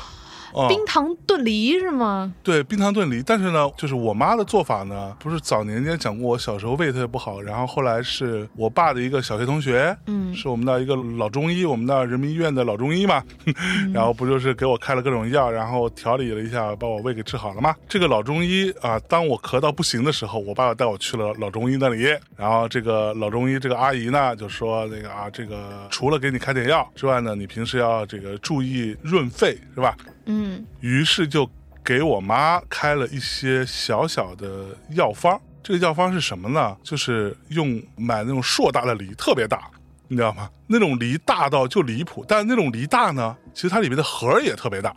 [0.53, 2.33] 哦冰糖炖梨是吗？
[2.43, 3.21] 对，冰糖炖梨。
[3.25, 13.53] 但是呢，就是我妈的做法呢，不是早年间讲过，我小时候胃特别不好，然后后来是我爸的一个小学同学，嗯是我们的一个老中医，我们的人民医院的老中医嘛，嗯
[13.93, 17.75] 然后不就是给我开了各种药，然后调理了一下，把我胃给治好了吗？
[17.87, 22.03] 这个老中医啊，当我咳到不行的时候，我爸爸带我去了老中医那里，
[22.35, 29.95] 然后这个老中医这个阿姨呢就说那个啊，这个除了给你开点药之外呢，你平时要这个注意润肺，是吧？
[30.31, 31.49] 嗯于是就
[31.83, 35.39] 给我妈开了一些小小的药方。
[35.61, 36.75] 这个药方是什么呢？
[36.81, 39.69] 就是用买那种硕大的梨，特别大，
[40.07, 40.49] 你知道吗？
[40.67, 44.95] 那种梨大到就离谱，但是那种梨大呢，其实它里面的核也特别大。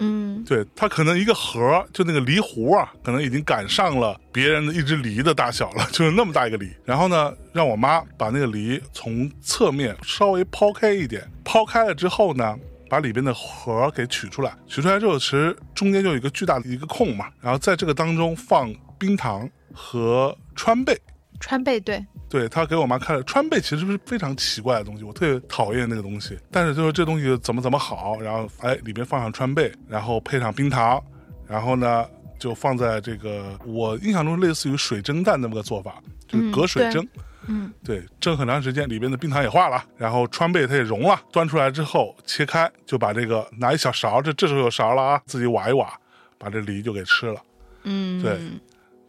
[0.00, 6.68] 嗯对，它可能一个核就那个梨核啊，可能已经赶上了别人的一只梨的大小了，就是那么大一个梨。
[6.84, 12.58] 然后呢，让我妈把那个梨从侧面稍微抛开一点，抛开了之后呢，
[12.92, 14.54] 把里边的核给取出来。
[14.66, 20.94] 取出来之后，其实中间就有一个巨大的一个空嘛，然后在这个当中放冰糖和川贝。
[21.40, 26.38] 川贝对，对他给我妈看了川贝，其实是非常奇怪的东西，我特别讨厌那个东西。
[26.50, 31.02] 但是就是这东西怎么怎么好，然后哎里边放上川贝，然后配上冰糖，
[31.48, 32.04] 然后呢
[32.38, 35.94] 就放在这个我印象中类似于水蒸蛋那么个做法，
[36.28, 37.02] 就是隔水蒸。
[37.02, 37.22] 嗯
[37.84, 45.92] 对，蒸很长时间，里边的冰糖也化了，然后川贝它也融了，端出来之后切开，就把这个拿一小勺，这这时候有勺了啊，自己挖一挖，
[46.38, 47.40] 把这梨就给吃了。
[47.84, 48.38] 嗯，对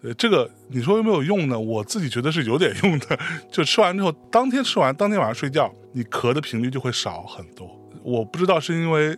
[0.01, 1.57] 呃，这个你说有没有用呢？
[1.57, 3.17] 我自己觉得是有点用的。
[3.51, 7.69] 就吃完之后，当天吃完，当天晚上睡觉，你咳的频率就会少很多。
[8.03, 9.17] 我不知道是因为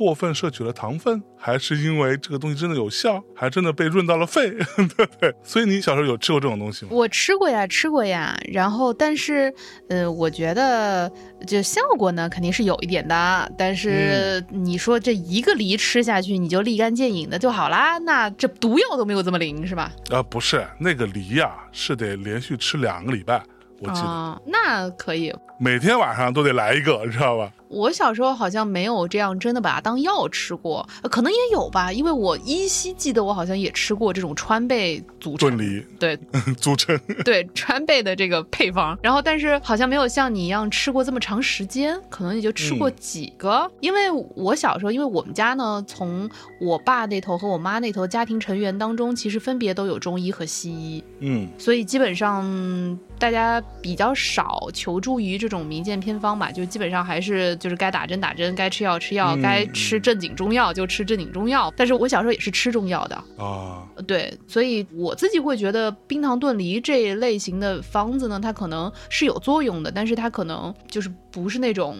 [0.00, 4.48] 过分摄取了糖分，还是因为这个东西真的有效，还真的被润到了肺，
[4.96, 5.34] 对对。
[5.44, 6.92] 所以你小时候有吃过这种东西吗？
[6.94, 8.34] 我吃过呀，吃过呀。
[8.50, 9.52] 然后，但是，
[9.90, 11.12] 呃，我觉得
[11.46, 13.52] 就效果呢，肯定是有一点的。
[13.58, 19.92] 但是你说这一个梨吃下去，你就立竿见影的就好啦，那这毒药都没有这么灵，是吧？
[20.10, 23.42] 啊、不是，那个梨呀、是得连续吃两个礼拜，
[23.80, 25.30] 我记得、啊，那可以。
[25.58, 27.52] 每天晚上都得来一个，你知道吧？
[27.70, 36.18] 我小时候好像没有这样真的把它当药吃过，呃可能也有吧，因为我依稀记得我好像也吃过这种川贝组成炖梨对
[36.58, 43.70] 组成，对川贝的这个配方，然后但是好像没有像你一样吃过这么长时间，可能也就吃过几个。
[43.78, 46.28] 因为我小时候，因为我们家呢，从
[46.60, 51.48] 我爸那头和我妈那头家庭成员当中，其实分别都有中医和西医，嗯。
[51.56, 61.72] 所以基本上大家比较少求助于这种民间偏方吧，就基本上还是就是该打针打针，该吃药吃药，嗯该吃正经中药就吃正经中药。
[61.76, 71.96] 但是我小时候也是吃中药的，啊，对，所以我自己会觉得冰糖炖梨这一类型的方子呢，它可能是有作用的，但是它可能就是不是那种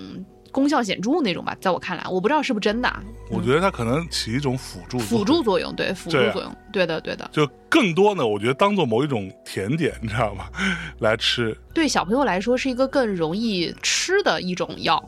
[0.51, 3.01] 功效显著那种吧，在我看来，我不知道是不是真的啊，
[3.31, 7.29] 我觉得它可能起一种辅助辅作用助作用，对，辅助作用，对的，对的。
[7.33, 10.47] 就更多呢，我觉得当做某一种甜点，你知道吗？
[10.99, 11.57] 来吃。
[11.73, 15.01] 对小朋友来说是一个更容易吃的一种药，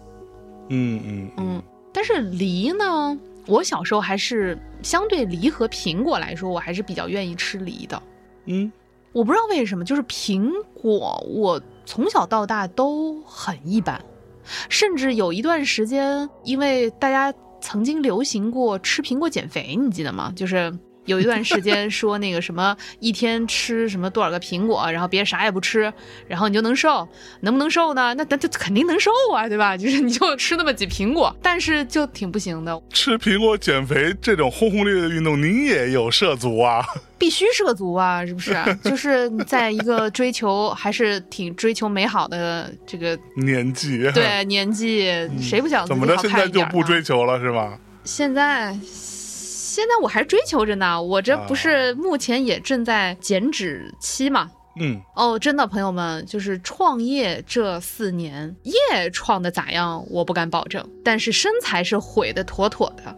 [0.68, 8.02] 嗯嗯嗯嗯，但是梨呢，我小时候还是相对梨和苹果来说，我还是比较愿意吃梨的。
[8.46, 8.72] 嗯，
[9.12, 14.02] 我不知道为什么，就是苹果，我从小到大都很一般，
[14.68, 20.32] 甚至有一段时间，因为大家曾经流行过吃苹果减肥，你记得吗？
[20.34, 20.72] 就是。
[21.04, 25.92] 有一段时间说那个什么一天吃什么多少个苹果，然后别啥也不吃，
[26.28, 27.06] 然后你就能瘦，
[27.40, 28.14] 能不能瘦呢？
[28.14, 29.76] 那那这肯定能瘦啊，对吧？
[29.76, 36.84] 就是你就吃那么几苹果，但是就挺不行的， 吃苹果减肥这种轰轰烈烈的运动，您也有涉足啊？
[37.18, 38.54] 必须涉足啊，是不是？
[38.82, 46.16] 就是在一个追求还是挺追求美好的这个 年纪，对年纪，谁不想怎么着？
[46.18, 47.78] 现在就不追求了是吗？
[48.04, 48.76] 现在
[49.72, 54.50] 现在我还追求着呢，我这不是目前也正在减脂期嘛。
[54.78, 63.16] 嗯，哦，真的，朋友们，就是创业这四年，业创的咋样，我不敢保证，但是身材是毁的妥妥的。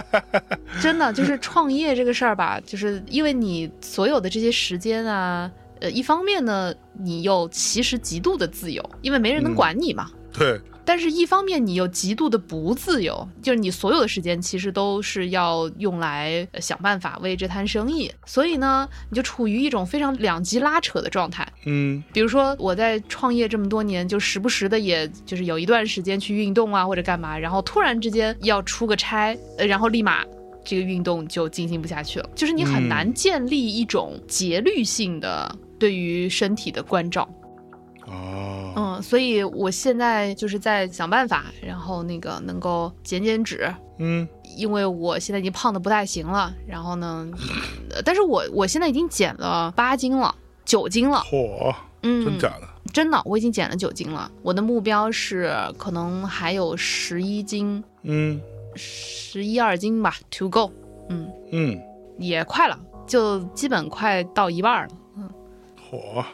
[0.80, 5.50] 真的，就是创业这个事儿吧，就是因为你所有的这些时间啊，
[5.82, 10.10] 呃，一方面呢，你又其实极度的自由，因为没人能管你嘛。
[10.32, 21.46] 对，但是，一方面你又极度的不自由，就是你所有的时间其实都是要用来呃想办法为这摊生意，所以呢，你就处于一种非常两极拉扯的状态。
[21.64, 22.02] 嗯。
[22.12, 30.24] 比如说我在创业这么多年，就时不时的，也就是有一段时间去运动啊或者干嘛，然后突然之间要出个差，呃，然后立马
[30.64, 32.88] 这个运动就进行不下去了，就是你很嗯。
[32.88, 37.28] 难建立一种节律性的对于身体的关照。
[38.06, 44.26] 哦，嗯，所以我现在就是在想办法，然后那个能够减减脂，嗯
[44.56, 46.52] 因为我现在已经胖的不太行了。
[46.66, 47.28] 然后呢，
[47.90, 50.34] 呃但是我我现在已经减了八斤了，
[50.64, 51.18] 九斤了。
[51.18, 52.68] 嚯，嗯，真假的？
[52.92, 54.30] 真的，我已经减了九斤了。
[54.42, 58.40] 我的目标是可能还有十一斤，嗯
[58.76, 60.70] 十一二斤吧，to go。
[61.08, 61.80] 嗯，嗯，
[62.18, 64.94] 也快了，就基本快到一半了。
[65.16, 65.30] 嗯
[65.90, 66.24] 嚯，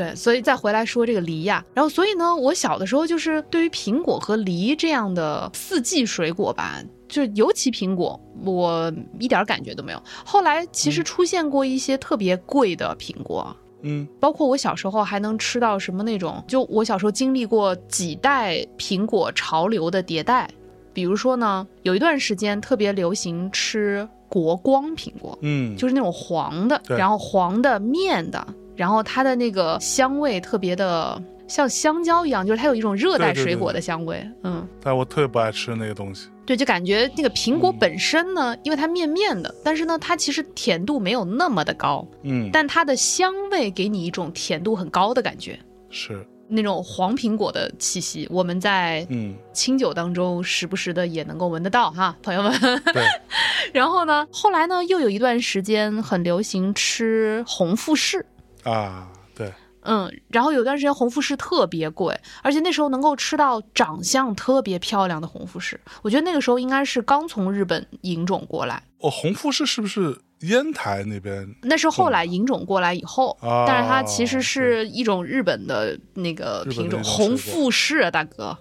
[0.00, 10.02] 对，所以再回来说这个梨呀，然后所以呢，我小的时候就是对于苹果和梨这样的四季水果吧，就尤其苹果，我一点感觉都没有。
[10.24, 14.08] 后来其实出现过一些特别贵的苹果，嗯。
[14.18, 20.48] 包括我小时候还能吃到什么那种，就我小时候经历过几代苹果潮流的迭代，
[20.94, 28.46] 比如说呢，有一段时间特别流行吃国光苹果，嗯，就是那种黄的，然后黄的面的，
[28.80, 34.26] 然后它的那个香味特别的像香蕉一样，就是它有一种热带水果的香味。
[34.42, 36.28] 嗯，但我特别不爱吃那个东西。
[36.46, 45.60] 对，就感觉那个苹果嗯本身呢，因为它面面的，但是呢，它其实甜度没有那么的高，嗯，但它的香味给你一种甜度很高的感觉。
[45.90, 52.50] 是，那种黄苹果的气息，我们在嗯，清酒当中时不时的也能够闻得到哈，朋友们。
[52.94, 53.04] 对，
[53.74, 58.24] 然后呢，后来呢，又有一段时间很流行吃红富士，
[58.64, 59.52] 啊，对，
[59.82, 71.48] 嗯，然后有段时间红富士特别贵，而且那时候能够吃到长相特别漂亮的红富士，我觉得那个时候应该是刚从日本引种过来，哦，红富士是不是烟台那边？
[71.62, 78.56] 那是后来引种过来以后，哦但是它其实是一种日本的那个品种红富士啊，大哥。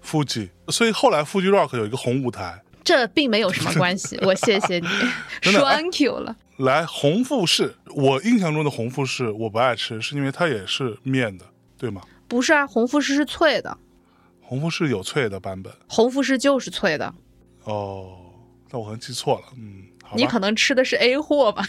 [0.00, 2.62] 富吉，所以后来富吉 Rock 有一个红舞台。
[2.84, 4.86] 这并没有什么关系，我谢谢你
[5.42, 6.36] 真的哎，thank you 了。
[6.56, 11.44] 来，红富士，我印象中的红富士我不爱吃，是因为它也是面的，
[11.76, 12.02] 对吗？
[12.26, 13.76] 不是啊，红富士是脆的，
[14.40, 17.14] 红富士有脆的版本红富士就是脆的，
[17.64, 18.16] 哦，
[18.70, 19.85] 那我可能记错了，嗯。
[20.14, 21.64] 你可能吃的是 A 货吧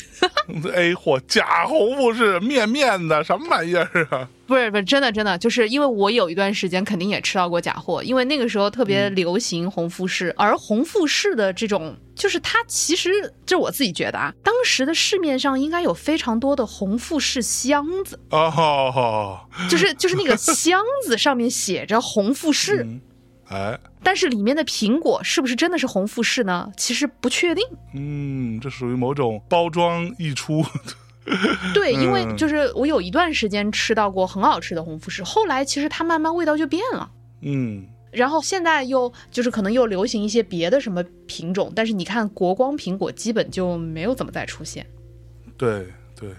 [0.73, 4.27] ？A 货假红富士面面的什么玩意儿啊？
[4.45, 13.11] 不是不是，真的真的，就是因为我有一段时间肯定也吃到过假货，因为那个时候特别流行红富士，而红富士的这种，就是它其实
[13.45, 19.37] 这是我自己觉得啊，当时的市面上应该有非常多的红富士箱子，哦，
[19.69, 23.01] 就是就是那个箱子上面写着红富士，嗯，
[23.49, 26.69] 哎，但是里面的苹果是不是真的是红富士呢？
[26.75, 27.63] 其实不确定。
[27.93, 30.63] 嗯，这属于某种包装溢出，
[31.73, 37.09] 对，因为嗯就是我有一段时间吃到过很好吃的红富士，后来其实它慢慢味道就变了。
[37.41, 44.85] 嗯，然后现在又就是可能又流行一些别的什么品种，但是你看国光苹果基本就没有怎么再出现，
[45.57, 45.87] 对
[46.19, 46.29] 对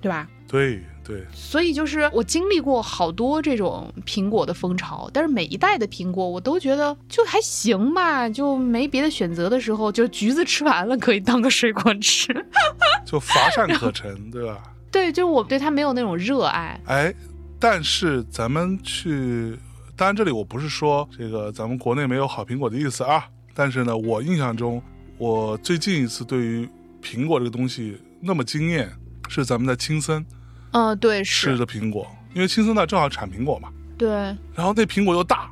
[0.00, 0.28] 对吧？
[0.48, 12.34] 对对，所以就是我经历过好多这种苹果的风潮，但是每一代的苹果我都觉得就还行吧，就没别的选择的时候，就橘子吃完了可以当个水果吃。
[13.06, 14.60] 就乏善可陈，对吧？
[14.90, 16.80] 对，就是我对它没有那种热爱。
[16.86, 17.14] 哎，
[17.60, 19.56] 但是咱们去，
[19.94, 24.82] 当然这里我不是说这个咱们国内没有好苹果的意思啊，但是呢，我印象中，
[25.18, 26.68] 我最近一次对于
[27.00, 28.90] 苹果这个东西那么惊艳，
[29.28, 30.26] 是咱们在青森
[30.72, 34.08] 嗯、对，吃是，的苹果，因为青森那正好产苹果嘛，对，
[34.54, 35.50] 然后那苹果又大。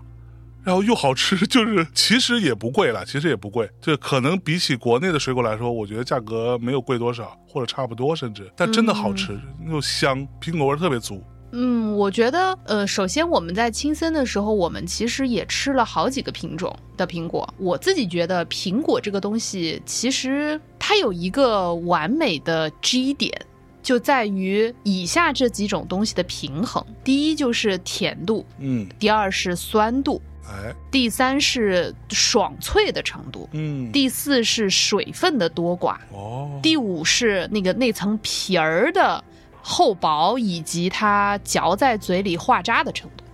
[0.63, 9.39] 然后又好吃，就是其实也不贵了，其实也不贵，就可能比起国内的水果来说，我觉得价格没有贵多少，或者差不多，甚至，但真的好吃，
[9.69, 11.23] 又香，苹果味儿特别足。
[11.53, 17.47] 嗯，我觉得，呃，首先我们在青森的时候，我们其实也吃了好几个品种的苹果。
[17.59, 23.39] 我自己觉得，苹果这个东西，其实它有一个完美的 G 点，
[23.85, 26.85] 就在于以下这几种东西的平衡。
[27.05, 39.23] 第一就是甜度，嗯，第二是酸度，哎，第三是爽脆的程度，嗯，第四是水分的多寡，哦，第五是那个那层皮儿的
[39.61, 43.25] 厚薄以及它嚼在嘴里化渣的程度，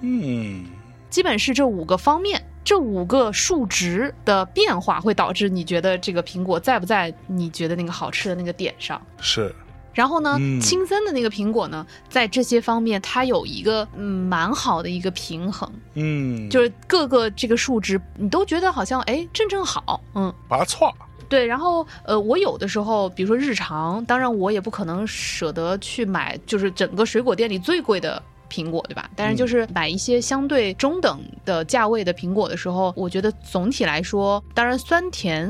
[0.00, 0.64] 嗯，
[1.10, 2.42] 基本是这五个方面。
[2.62, 9.00] 这五个数值的变化会导致你觉得这个苹果在不在你觉得那个好吃的那个点上。
[9.18, 9.52] 是，
[9.92, 20.92] 然后呢，嗯青森的那个苹果呢，在这些方面它有一个嗯蛮好的一个平衡，嗯，就是各个这个数值你都觉得好像哎正正好，嗯，把它错，
[21.28, 21.44] 对。
[21.44, 28.22] 然后呃，我有的时候比如说日常，当然我也不可能舍得去买就是整个水果店里最贵的。
[28.52, 29.08] 苹果对吧？
[29.14, 35.48] 但是就是买一些相对中等的价位的苹果的时候，我觉得总体来说，当然酸甜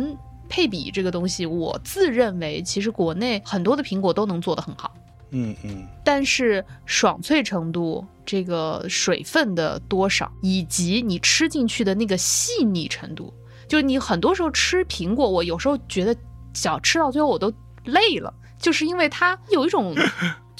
[0.50, 4.92] 配比这个东西，我自认为其实国内很多的苹果都能做得很好。
[5.30, 13.32] 嗯嗯，但是爽脆程度、这个水分的多少，以及你吃进去的那个细腻程度，
[13.68, 16.14] 就是你很多时候吃苹果，我有时候觉得
[16.52, 17.52] 小吃到最后我都
[17.84, 19.94] 累了，就是因为它有一种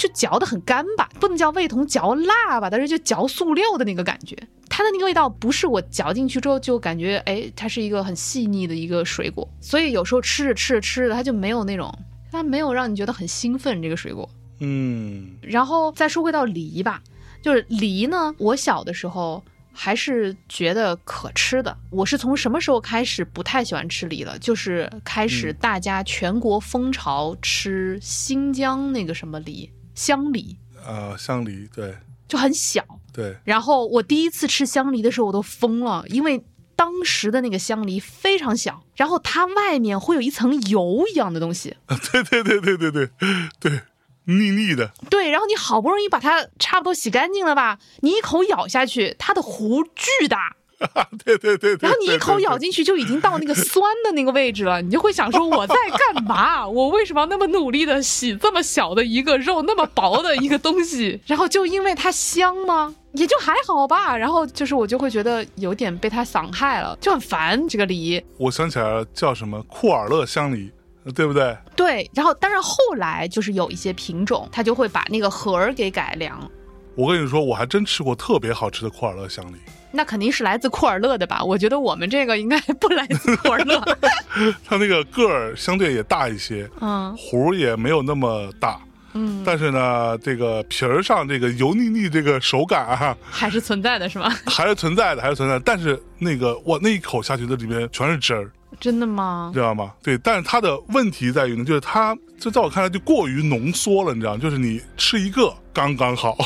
[0.01, 4.35] 就嚼得很干吧，不能叫味同嚼蜡吧，但是就嚼塑料的那个感觉。
[4.71, 11.95] 它的那个味道不是我嚼进去之后就感觉，哎，它是一个很细腻的一个水果，所以有时候吃着吃着吃着，它就没有那种，
[12.33, 14.27] 它没有让你觉得很兴奋这个水果。
[14.61, 17.03] 嗯，然后再说回到梨吧，
[17.43, 19.43] 就是梨呢，我小的时候
[19.73, 21.77] 还是觉得可吃的。
[21.91, 24.39] 我是从什么时候开始不太喜欢吃梨了？
[24.39, 29.71] 就是开始大家全国风潮吃新疆那个什么梨，
[30.01, 31.95] 香梨，啊，香梨，对。
[32.27, 32.83] 就很小。
[33.13, 36.45] 对，然后我第一次吃香梨的时候，我都疯了，因为
[36.77, 41.77] 当时的那个香梨非常小，然后它外面会有一层油一样的东西。
[42.13, 43.11] 对对对对对对
[43.59, 43.81] 对，
[44.27, 50.57] 腻腻的，对，然后你好不容易把它差不多洗干净了吧，你一口咬下去，它的核巨大，
[51.25, 55.75] 对对对对，然后你一口咬进，去就已经到那个酸的那个位置了，你就会想说我在
[56.15, 56.67] 干嘛？
[56.69, 61.21] 我为什么要那么努力的洗这么小的一个肉，那么薄的一个东西？
[61.27, 62.95] 然后就因为它香吗？
[63.13, 64.17] 也就还好吧。
[64.17, 68.23] 然后就是我就会觉得有点被它伤害了，就很烦这个梨。
[68.39, 70.71] 我想起来了，叫什么库尔勒香梨，
[71.15, 71.57] 对不对？
[71.77, 76.51] 对，然后当然后来就是有一些品种，它就会把那个核儿给改良。
[76.97, 79.57] 我跟你说，我还真吃过特别好吃的库尔勒香梨，
[79.93, 81.43] 那肯定是来自库尔勒的吧？
[81.43, 83.81] 我觉得我们这个应该不来自库尔勒。
[84.65, 88.81] 他那个个儿相对也大一些，嗯核也没有那么大，
[89.15, 94.33] 嗯，但是呢，这个皮儿上这个油腻腻这个手感啊，还是存在的是吗？
[94.47, 95.63] 还是存在的，还是存在的。
[95.65, 99.51] 但是那个哇，那一口下去的里面全是汁儿，真的吗？
[99.53, 99.93] 知道吗？
[100.03, 104.39] 对，但是它的问题在于呢，就是它就在我看来就过于浓缩了，你知道吗？
[104.41, 106.37] 就是你吃一个刚刚好，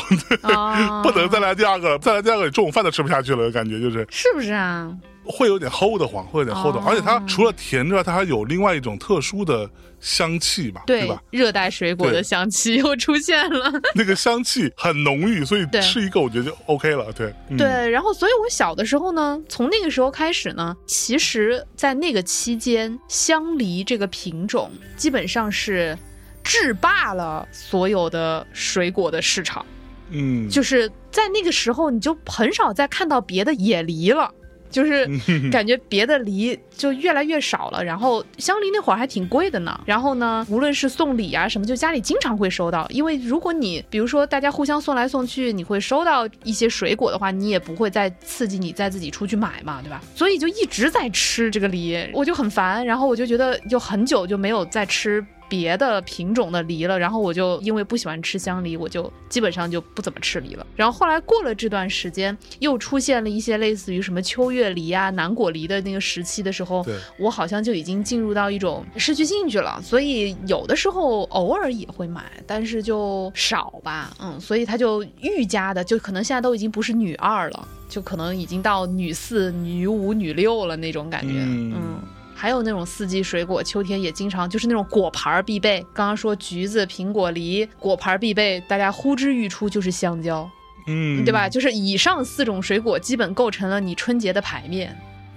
[0.41, 4.91] 啊，不能再来第二个，再来第二个你中午饭都吃不下去了，感觉就是是不是啊？
[5.25, 6.85] 会有点齁的慌，会有点齁的慌。
[6.85, 9.69] 哦而且它除了甜之外，它还有另外一种特殊的
[9.99, 13.71] 香气吧，对对吧？，热带水果的香气又出现了。
[13.95, 17.11] 那个香气很浓郁，所以吃一个我觉得就 OK 了。
[17.13, 25.97] 对，嗯、对，然后所以我小的时候呢，从那个时候开始呢，其实在那个期间，香梨这个品种基本上是
[26.43, 29.65] 制霸了所有的水果的市场。
[30.11, 34.31] 嗯，就是在那个时候，你就很少再看到别的野梨了。
[34.75, 39.79] 就是嗯 感觉别的梨就越来越少了，然后香梨那会儿还挺贵的呢。
[39.85, 42.85] 然后呢，无论是送礼啊什么，就家里经常会收到。
[42.89, 50.01] 因为如果你比如说大家互相送来送去，你会收到一些水果的话，你也不会再刺激你再自己出去买嘛，对吧？
[50.13, 52.85] 所以就一直在吃这个梨，我就很烦。
[52.85, 55.25] 然后我就觉得就很久就没有再吃。
[55.47, 60.65] 别的品种的梨了，然后我就因为不喜欢吃香梨，我就基本上就不怎么吃梨了。
[60.75, 66.85] 然后后来过了这段时间，又出现了一些类似于什么秋月梨啊、南果梨的那个时期的时候，
[67.17, 69.81] 我好像就已经进入到一种失去兴趣了。
[69.81, 74.15] 所以有的时候偶尔也会买，但是就少吧。
[74.19, 81.33] 嗯，所以它就愈加的，就可能现在都已经不是女二了，就可能已经到女四、女五、女六了那种感觉。
[81.35, 81.99] 嗯嗯
[82.35, 85.79] 还有那种四季水果，秋天也经常就是那种果盘儿必备。
[85.93, 90.47] 刚刚说橘子、苹果、梨，果盘儿必备，大家呼之欲出就是香蕉，
[90.85, 91.47] 嗯，对吧？？
[91.49, 94.95] 就是以上四种水果基本构成了你春节的牌面。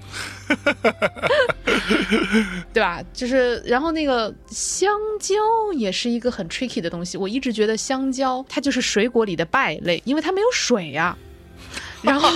[2.73, 3.03] 对吧？
[3.13, 4.91] 就是，然后那个香
[5.21, 5.35] 蕉
[5.75, 7.19] 也是一个很 tricky 的东西。
[7.19, 11.17] 我一直觉得香蕉它就是水果里的败类，因为它没有水呀、
[12.03, 12.29] 然后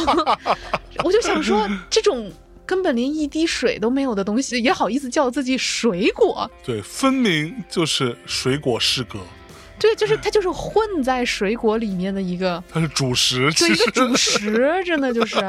[1.02, 2.30] 我就想说，这种
[2.64, 6.50] 根本连一滴水都没有的东西，也好意思叫自己水果？
[6.64, 9.18] 对，分明就是水果失格，
[9.78, 15.36] 对，就是它就是混在水果里面的一个，它是主食， 就其实一个主食，真的就是。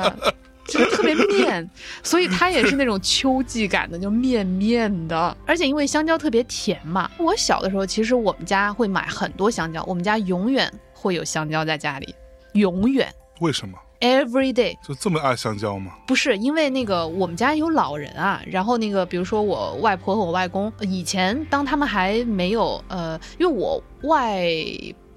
[0.65, 1.69] 就是特别面，
[2.03, 5.35] 所以它也是那种秋季感的，就面面的。
[5.45, 12.15] 而且因为香蕉特别甜嘛，我小的时候其实我们家会买很多香蕉，我们家永远会有香蕉在家里，
[12.53, 14.77] 永远为什么 every day。
[14.85, 15.93] 就这么爱香蕉吗？
[16.05, 24.45] 不是因为那个我们家有老人啊，然后那个比如说我外婆和我外公，呃以前当他们还没有呃，因为我外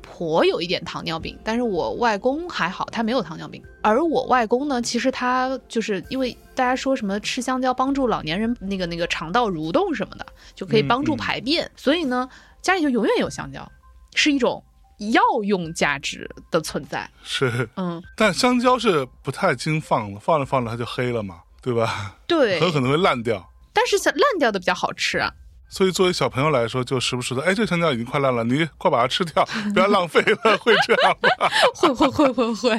[0.00, 3.60] 婆有一点糖尿病，但是我外公还好，他没有糖尿病。
[3.82, 10.24] 而我外公呢，其实他就是因为大家说什么吃香蕉帮助老年人那个那个肠道蠕动什么的，
[10.54, 12.28] 就可以帮助嗯嗯排便，所以呢，
[12.62, 13.70] 家里就永远有香蕉，
[14.14, 14.62] 是一种
[14.98, 17.10] 药用价值的存在。
[17.22, 22.16] 是，嗯，但香蕉是不太经放的，放着放着它就黑了嘛，对吧？
[22.26, 23.52] 对，很可能会烂掉。
[23.72, 25.32] 但是像烂掉的比较好吃啊。
[25.68, 29.44] 所以作为小朋友来说，就时不时的，哎，这个香蕉已经快烂了，你快把它吃掉，
[29.74, 31.48] 不要浪费了，会这样吗？
[31.74, 32.78] 会会会会会，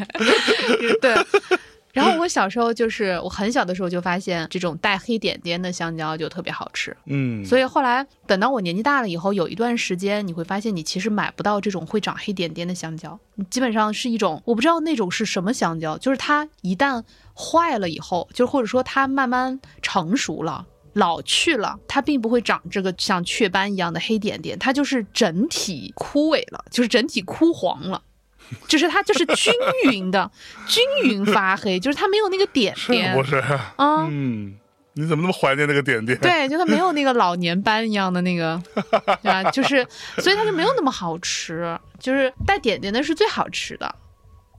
[1.02, 1.16] 对。
[1.94, 17.04] 然后我 小时候就是我很小的时候就发现这种带黑点点的香蕉就特别好吃，嗯，所以后来等到我年纪大了以后，有一段时间你会发现你其实买不到这种会长黑点点的香蕉，你基本上是一种我不知道那种是什么香蕉，就是它一旦
[17.36, 20.66] 坏了以后，就或者说它慢慢成熟了。
[20.94, 28.02] 老去了，它并不会长这个像雀斑一样的黑点点，它就是整体枯萎了，就是整体枯黄了，
[28.68, 29.54] 就是它就是均
[29.92, 30.30] 匀的
[30.68, 33.38] 均匀发黑，就是它没有那个点是点不是？
[33.76, 34.08] 啊。
[34.10, 34.56] 嗯，
[34.94, 36.18] 你怎么那么怀念那个点点？
[36.20, 38.62] 对，就它没有那个老年斑一样的那个，
[39.22, 39.44] 对吧？
[39.52, 39.86] 就是，
[40.18, 41.78] 所以它就没有那么好吃。
[42.00, 43.96] 就是带点点的是最好吃的，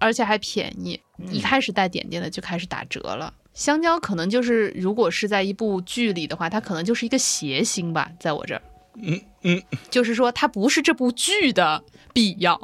[0.01, 1.01] 而且还便宜。
[1.30, 3.32] 一开始带点点的就开始打折了。
[3.55, 8.62] 香蕉可能就是，如果是在一部剧里的话，它可能就是一个谐星吧，在我这儿。
[9.03, 11.82] 嗯嗯，就是说它不是这部剧的
[12.12, 12.61] 必要。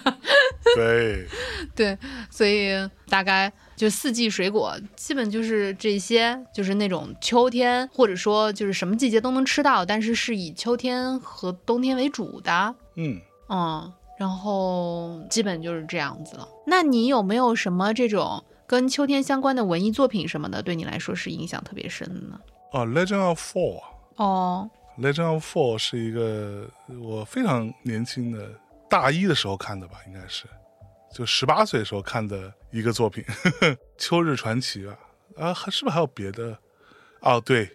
[0.76, 1.26] 对，
[1.74, 1.98] 对，
[2.30, 2.70] 所以
[3.08, 16.48] 大概就四季水果，基本就是这些，就是那种秋天或者说就是什么季节都能吃到，但是是以秋天和冬天为主的，嗯，嗯，然后基本就是这样子了。
[16.66, 22.40] 那你有没有什么这种跟秋天相关的文艺作品什么的，对你来说是影响特别深的呢？
[22.72, 23.80] 哦，《Legend of Four》
[24.16, 24.68] 哦，
[24.98, 26.68] 《Legend of Four》是一个
[27.00, 28.48] 我非常年轻的
[28.88, 30.44] 大一的时候看的吧，应该是。
[31.12, 34.98] 就十八岁的时候看的一个作品，《呵呵秋日传奇》啊。
[35.36, 36.56] 啊，还是不是还有别的？
[37.20, 37.68] 哦，对，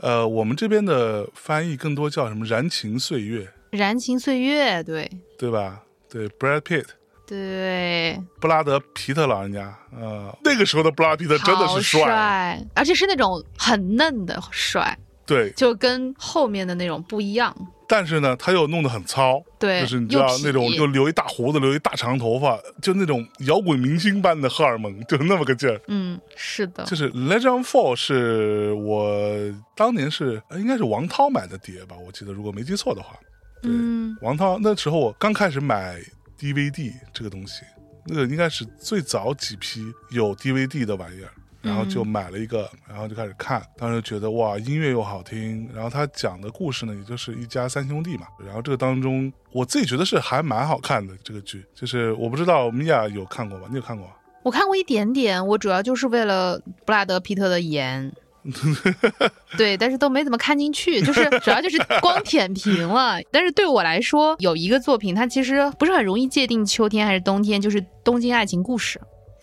[0.00, 3.50] 呃，我们这边的翻译更多叫什么“燃情岁月。
[3.70, 5.82] 燃情岁月，对”，对吧？
[6.10, 6.86] 对，Brad Pitt，
[7.26, 14.98] 对，布拉德皮特老人家，呃，那个时候的布拉德皮特真的是帅，帅，而且是那种很嫩的帅。
[15.34, 17.54] 对，就跟后面的那种不一样。
[17.86, 25.80] 但是呢，他又弄得很糙，对，就是你知道那种又留一大胡子，留一大长头发，就那种摇滚明星般的荷尔蒙， 就那么个劲儿。
[25.88, 29.36] 嗯，是的，就是《Legend Four》是我
[29.76, 33.16] 当年是呃应该是王涛买的碟吧，我记得如果没记错的话，
[33.62, 35.98] 对，嗯王涛那时候我刚开始买
[36.38, 37.62] DVD 这个东西，
[38.06, 41.30] 那个应该是最早几批有 DVD 的玩意儿。
[41.62, 48.26] 然后就买了一个，然后就开始看，当时觉得哇，音乐又好听，然后他讲的故事呢，也就是一家三兄弟嘛。
[48.44, 53.66] 然后这个当中，我自己觉得是还蛮好看的这个剧，就是我不知道米娅有看过吗？
[53.70, 54.12] 你有看过吗？
[54.42, 58.10] 我看过一点点，我主要就是为了布拉德皮特的颜。
[59.58, 63.20] 对，但是都没怎么看进去，就是主要就是光舔屏了。
[63.30, 68.98] 但是对我来说，有一个作品，它其实不是很容易界定秋天还是冬天，就是《东京爱情故事》。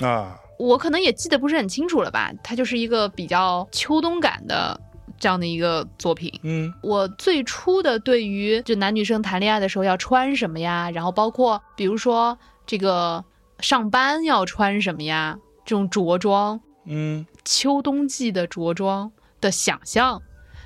[0.08, 4.80] 啊，我可能也记得不是很清楚了吧，它就是一个比较秋冬感的
[5.20, 6.32] 这样的一个作品。
[6.44, 13.24] 嗯我最初的对于就男女生谈恋爱的时候要穿什么呀，然后包括比如说这个
[13.60, 20.22] 上班要穿什么呀，这种着装，嗯秋冬季的着装的想象，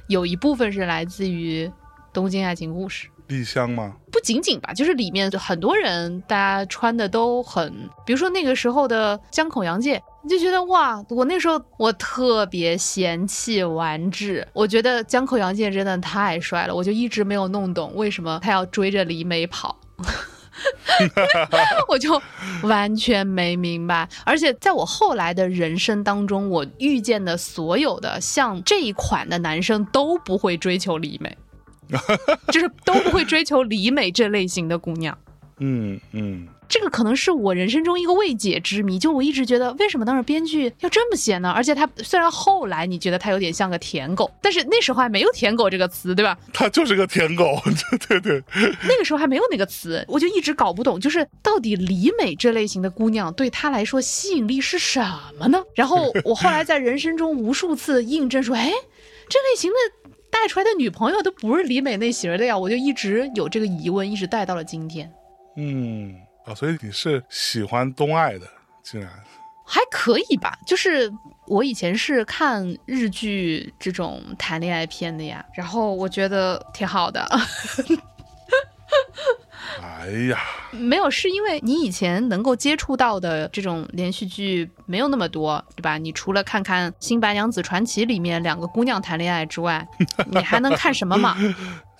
[0.07, 1.67] 有一部分是来自于
[2.13, 3.07] 《东京爱情故事》。
[3.31, 3.95] 丽香吗？
[4.11, 7.73] 不仅仅吧，就是里面很多人大家穿的都很，
[8.05, 19.75] 比如说那个时候的江口洋介，你就觉得哇，我那时候我特别嫌弃完治，我觉得江口洋介真的太帅了，我就一直没有弄懂为什么他要追着李美跑。
[21.87, 22.21] 我就
[22.63, 31.35] 完全没明白，而且在我后来的人生当中，我遇见的所有的像这一款的男生都不会追求李美，
[32.51, 35.17] 就是都不会追求李美这类型的姑娘。
[35.63, 38.97] 嗯嗯，这个可能是我人生中一个未解之谜。
[38.97, 41.51] 就我一直觉得，为什么当时编剧要这么写呢？
[41.51, 46.35] 而且他虽然后来你觉得他有点像个舔狗，但是那时候还没有“舔狗”这个词，对吧？
[46.51, 47.61] 他就是个舔狗，
[48.09, 48.43] 对对对，
[48.89, 54.99] 那个时候还没有那个词，我就一直搞不懂，就是到底李美这类型的姑娘对他来说吸引力是什
[55.37, 55.61] 么呢？
[55.75, 58.71] 然后我后来在人生中无数次印证说，哎，
[59.29, 60.00] 这类型的
[60.31, 65.11] 带出来的女朋友都不是李美那型的呀，我就一直有这个疑问，一直带到了今天。
[65.57, 66.15] 嗯
[66.45, 68.47] 啊，所以你是喜欢东爱的，
[68.81, 69.09] 竟然，
[69.65, 71.11] 还可以吧，就是
[71.47, 77.27] 我以前是看日剧这种谈恋爱片的呀，然后我觉得挺好的。
[79.81, 80.39] 哎呀，
[80.71, 85.97] 没有，是因为你以前能够接触到的这种连续剧没有那么多，对吧？
[85.97, 89.87] 你除了看看《新白娘子传奇》里面两个姑娘谈恋爱之外，
[90.31, 91.37] 你还能看什么嘛？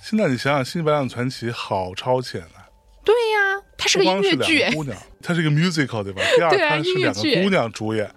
[0.02, 2.66] 现在你想想，《新白娘子传奇》好超前啊！
[3.04, 4.64] 对呀，它是个音乐剧。
[4.66, 6.22] 个，姑娘，它是一个 musical 对吧？
[6.36, 8.10] 第二，对啊它是两个姑娘主演，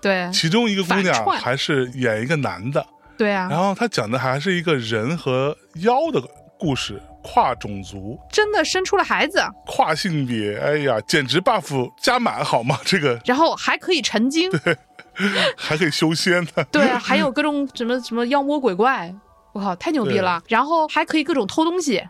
[0.00, 0.28] 对。
[0.32, 2.84] 其中一个姑娘还是演一个男的，
[3.16, 6.20] 对啊，然后他讲的还是一个人和妖的
[6.58, 12.78] 故事，跨种族、真的生出了孩子，跨性别，哎呀，简直 buff 加满好吗？
[12.86, 14.76] 这个然后还可以成精，对
[15.56, 16.64] 还可以修仙呢。
[16.70, 19.14] 对啊，还有各种什么什么妖魔鬼怪，
[19.52, 20.42] 我靠，太牛逼了！
[20.48, 22.02] 然后还可以各种偷东西，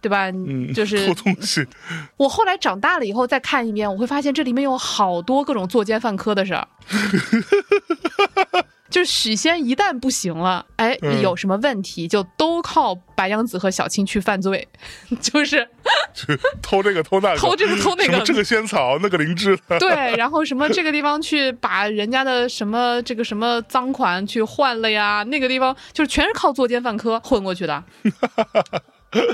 [0.00, 0.30] 对吧？
[0.30, 1.66] 嗯，就是偷东西，
[2.16, 6.68] 我后来长大了以后再看一遍，我会发现这里面有好多各种作奸犯科的事儿。
[8.92, 11.20] 就是许仙一旦不行了，哎，嗯。
[11.22, 14.66] 有什么问题就都靠白娘子和小青去犯罪，
[15.20, 15.66] 就是
[16.12, 16.26] 去
[16.60, 18.20] 偷这个偷那个，偷这个偷那个。
[18.20, 27.84] 这个仙草那个灵芝， 对，然后什么这个地方去把人家的什么这个什么赃款去换了呀，那个地方就是全是靠作奸犯科混过去的。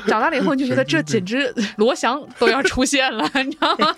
[0.07, 3.95] 长大了以后，你就觉得这简直罗翔都要出现了，你知道吗？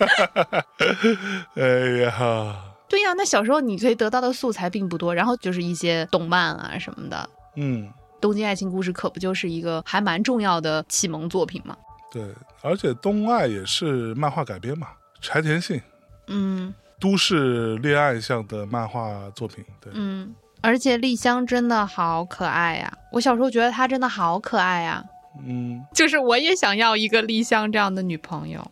[1.55, 2.55] 哎呀，
[2.91, 7.29] 对呀、那小时候你可以得到的素材并不多，然后就是一些动漫啊什么的。
[7.55, 7.87] 嗯，
[8.19, 11.73] 《东京爱情故事》可不就是一个还蛮重要的启蒙作品吗？
[12.11, 12.21] 对，
[12.61, 14.89] 而且东爱也是漫画改编嘛，
[15.21, 15.81] 柴田信
[16.27, 25.01] 嗯都市恋爱向的漫画作品，对，嗯，而且丽香真的好可爱呀、我小时候觉得她真的好可爱呀、
[25.47, 28.69] 嗯，就是我也想要一个丽香这样的女朋友。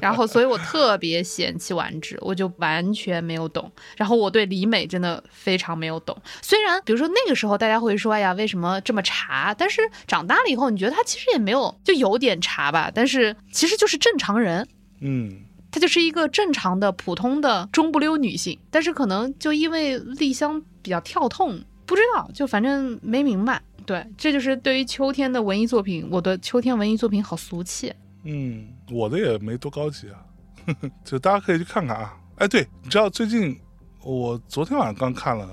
[0.00, 3.70] 然后，所以我特别嫌弃丸子，我就完全没有懂。
[3.96, 6.16] 然后我对李美真的非常没有懂。
[6.42, 9.54] 虽然比如说那个时候大家会说，哎呀，为什么这么茶？
[9.54, 12.90] 但是长大了以后，你觉得她其实也没有，就有点茶吧。
[12.94, 14.66] 但是其实就是正常人，
[15.00, 15.40] 嗯，
[15.70, 18.58] 她就是一个正常的普通的中不溜女性。
[18.70, 23.62] 但是可能就因为丽香比较跳痛，不知道，就反正没明白。
[23.86, 27.92] 对，这就是对于秋天的文艺作品，我的秋天文艺作品好俗气。
[28.24, 30.20] 嗯，我的也没多高级啊，
[31.04, 32.16] 就大家可以去看看啊。
[32.36, 33.58] 哎，对，你知道最近
[34.02, 35.48] 我昨天晚上刚看了，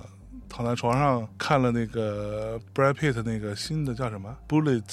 [0.47, 4.83] 躺在床上看了那个 Brad Pitt 那个新的叫什么 Bullet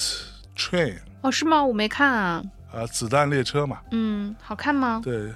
[0.57, 1.63] Train 哦，是吗？
[1.63, 2.43] 我没看啊。
[2.71, 3.79] 啊，子弹列车嘛。
[3.91, 5.01] 嗯，好看吗？
[5.03, 5.33] 对，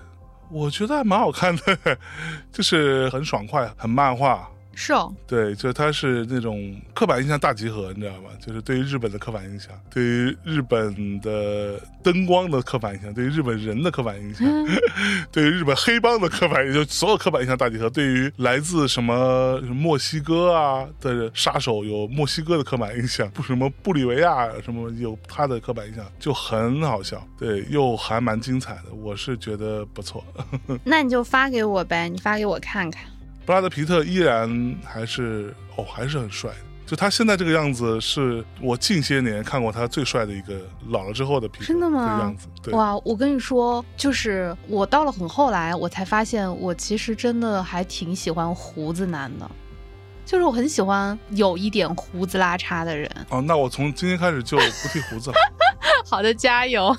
[0.49, 1.97] 我觉得还蛮好看的，
[2.51, 4.49] 就是很爽快，很漫画。
[4.82, 8.30] 是哦，对，就它是那种刻板印象大集合，你知道吗？
[8.39, 14.47] 就是对于日本的刻板印象，对于日本的灯光的刻板印象，对于日本人的刻板印象，
[15.34, 17.89] 对于日本黑帮的刻板印象，就所有刻板印象大集合。
[17.89, 27.21] 对于来自什么墨西哥啊的杀手，有墨西哥的刻板印象；不什么布里维亚什么有他的刻板印象，就很好笑。
[27.38, 30.23] 对，又还蛮精彩的，我是觉得不错。
[30.86, 33.03] 那你就发给我呗，你发给我看看。
[33.49, 36.57] 布拉德皮特依然还是哦，还是很帅的。
[36.85, 49.49] 就他现在这个样子，是我近些年看过他最帅的一个老了之后的皮特真的吗这个样子，对，哇，我跟你说，就是我到了很后来，我才发现我其实真的还挺喜欢胡子男的，
[50.30, 53.09] 就是我很喜欢有一点胡子拉碴的人。
[53.30, 55.36] 哦，那我从今天开始就不剃胡子了。
[56.05, 56.95] 好的，加油。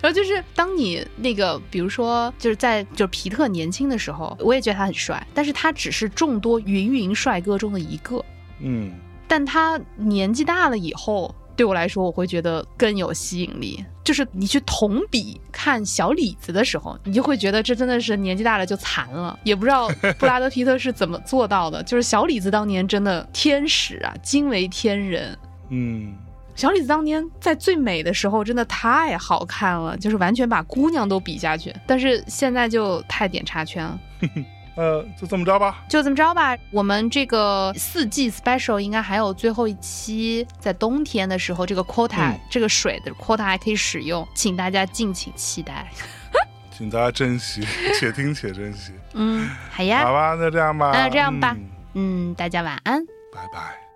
[0.00, 8.24] 然后就是当你那个，比如说，就是在就是皮特年轻的时候，我也觉得他很帅，但是他只是众多芸芸帅哥中的一个。
[8.60, 8.92] 嗯，
[9.26, 13.84] 但他年纪大了以后，对我来说，我会觉得更有吸引力。
[14.08, 19.38] 就是你去同比看小李子的时候，你就会觉得这真的是年纪大了就残了。
[19.44, 19.86] 也不知道
[20.18, 25.38] 布拉德皮特是怎么做到的，就是小李子当年真的天使啊，惊为天人。
[25.68, 26.16] 嗯，
[26.56, 31.70] 小李子当年在最美的时候真的太好看了，就是完全把姑娘都比下去。
[31.86, 34.00] 但是现在就太点插圈了。
[34.78, 35.84] 呃，就这么着吧。
[35.88, 45.90] 就这么着吧，我们这个四季 special 应该还有最后一期，在冬天的时候，这个 quota、嗯这个水的 quota 还可以使用，请大家敬请期待。
[46.70, 47.66] 请大家珍惜，
[47.98, 48.92] 且听且珍惜。
[49.14, 51.56] 嗯，好呀，好吧，那这样吧，那这样吧
[51.94, 53.04] 嗯嗯，大家晚安。
[53.34, 53.87] 拜拜。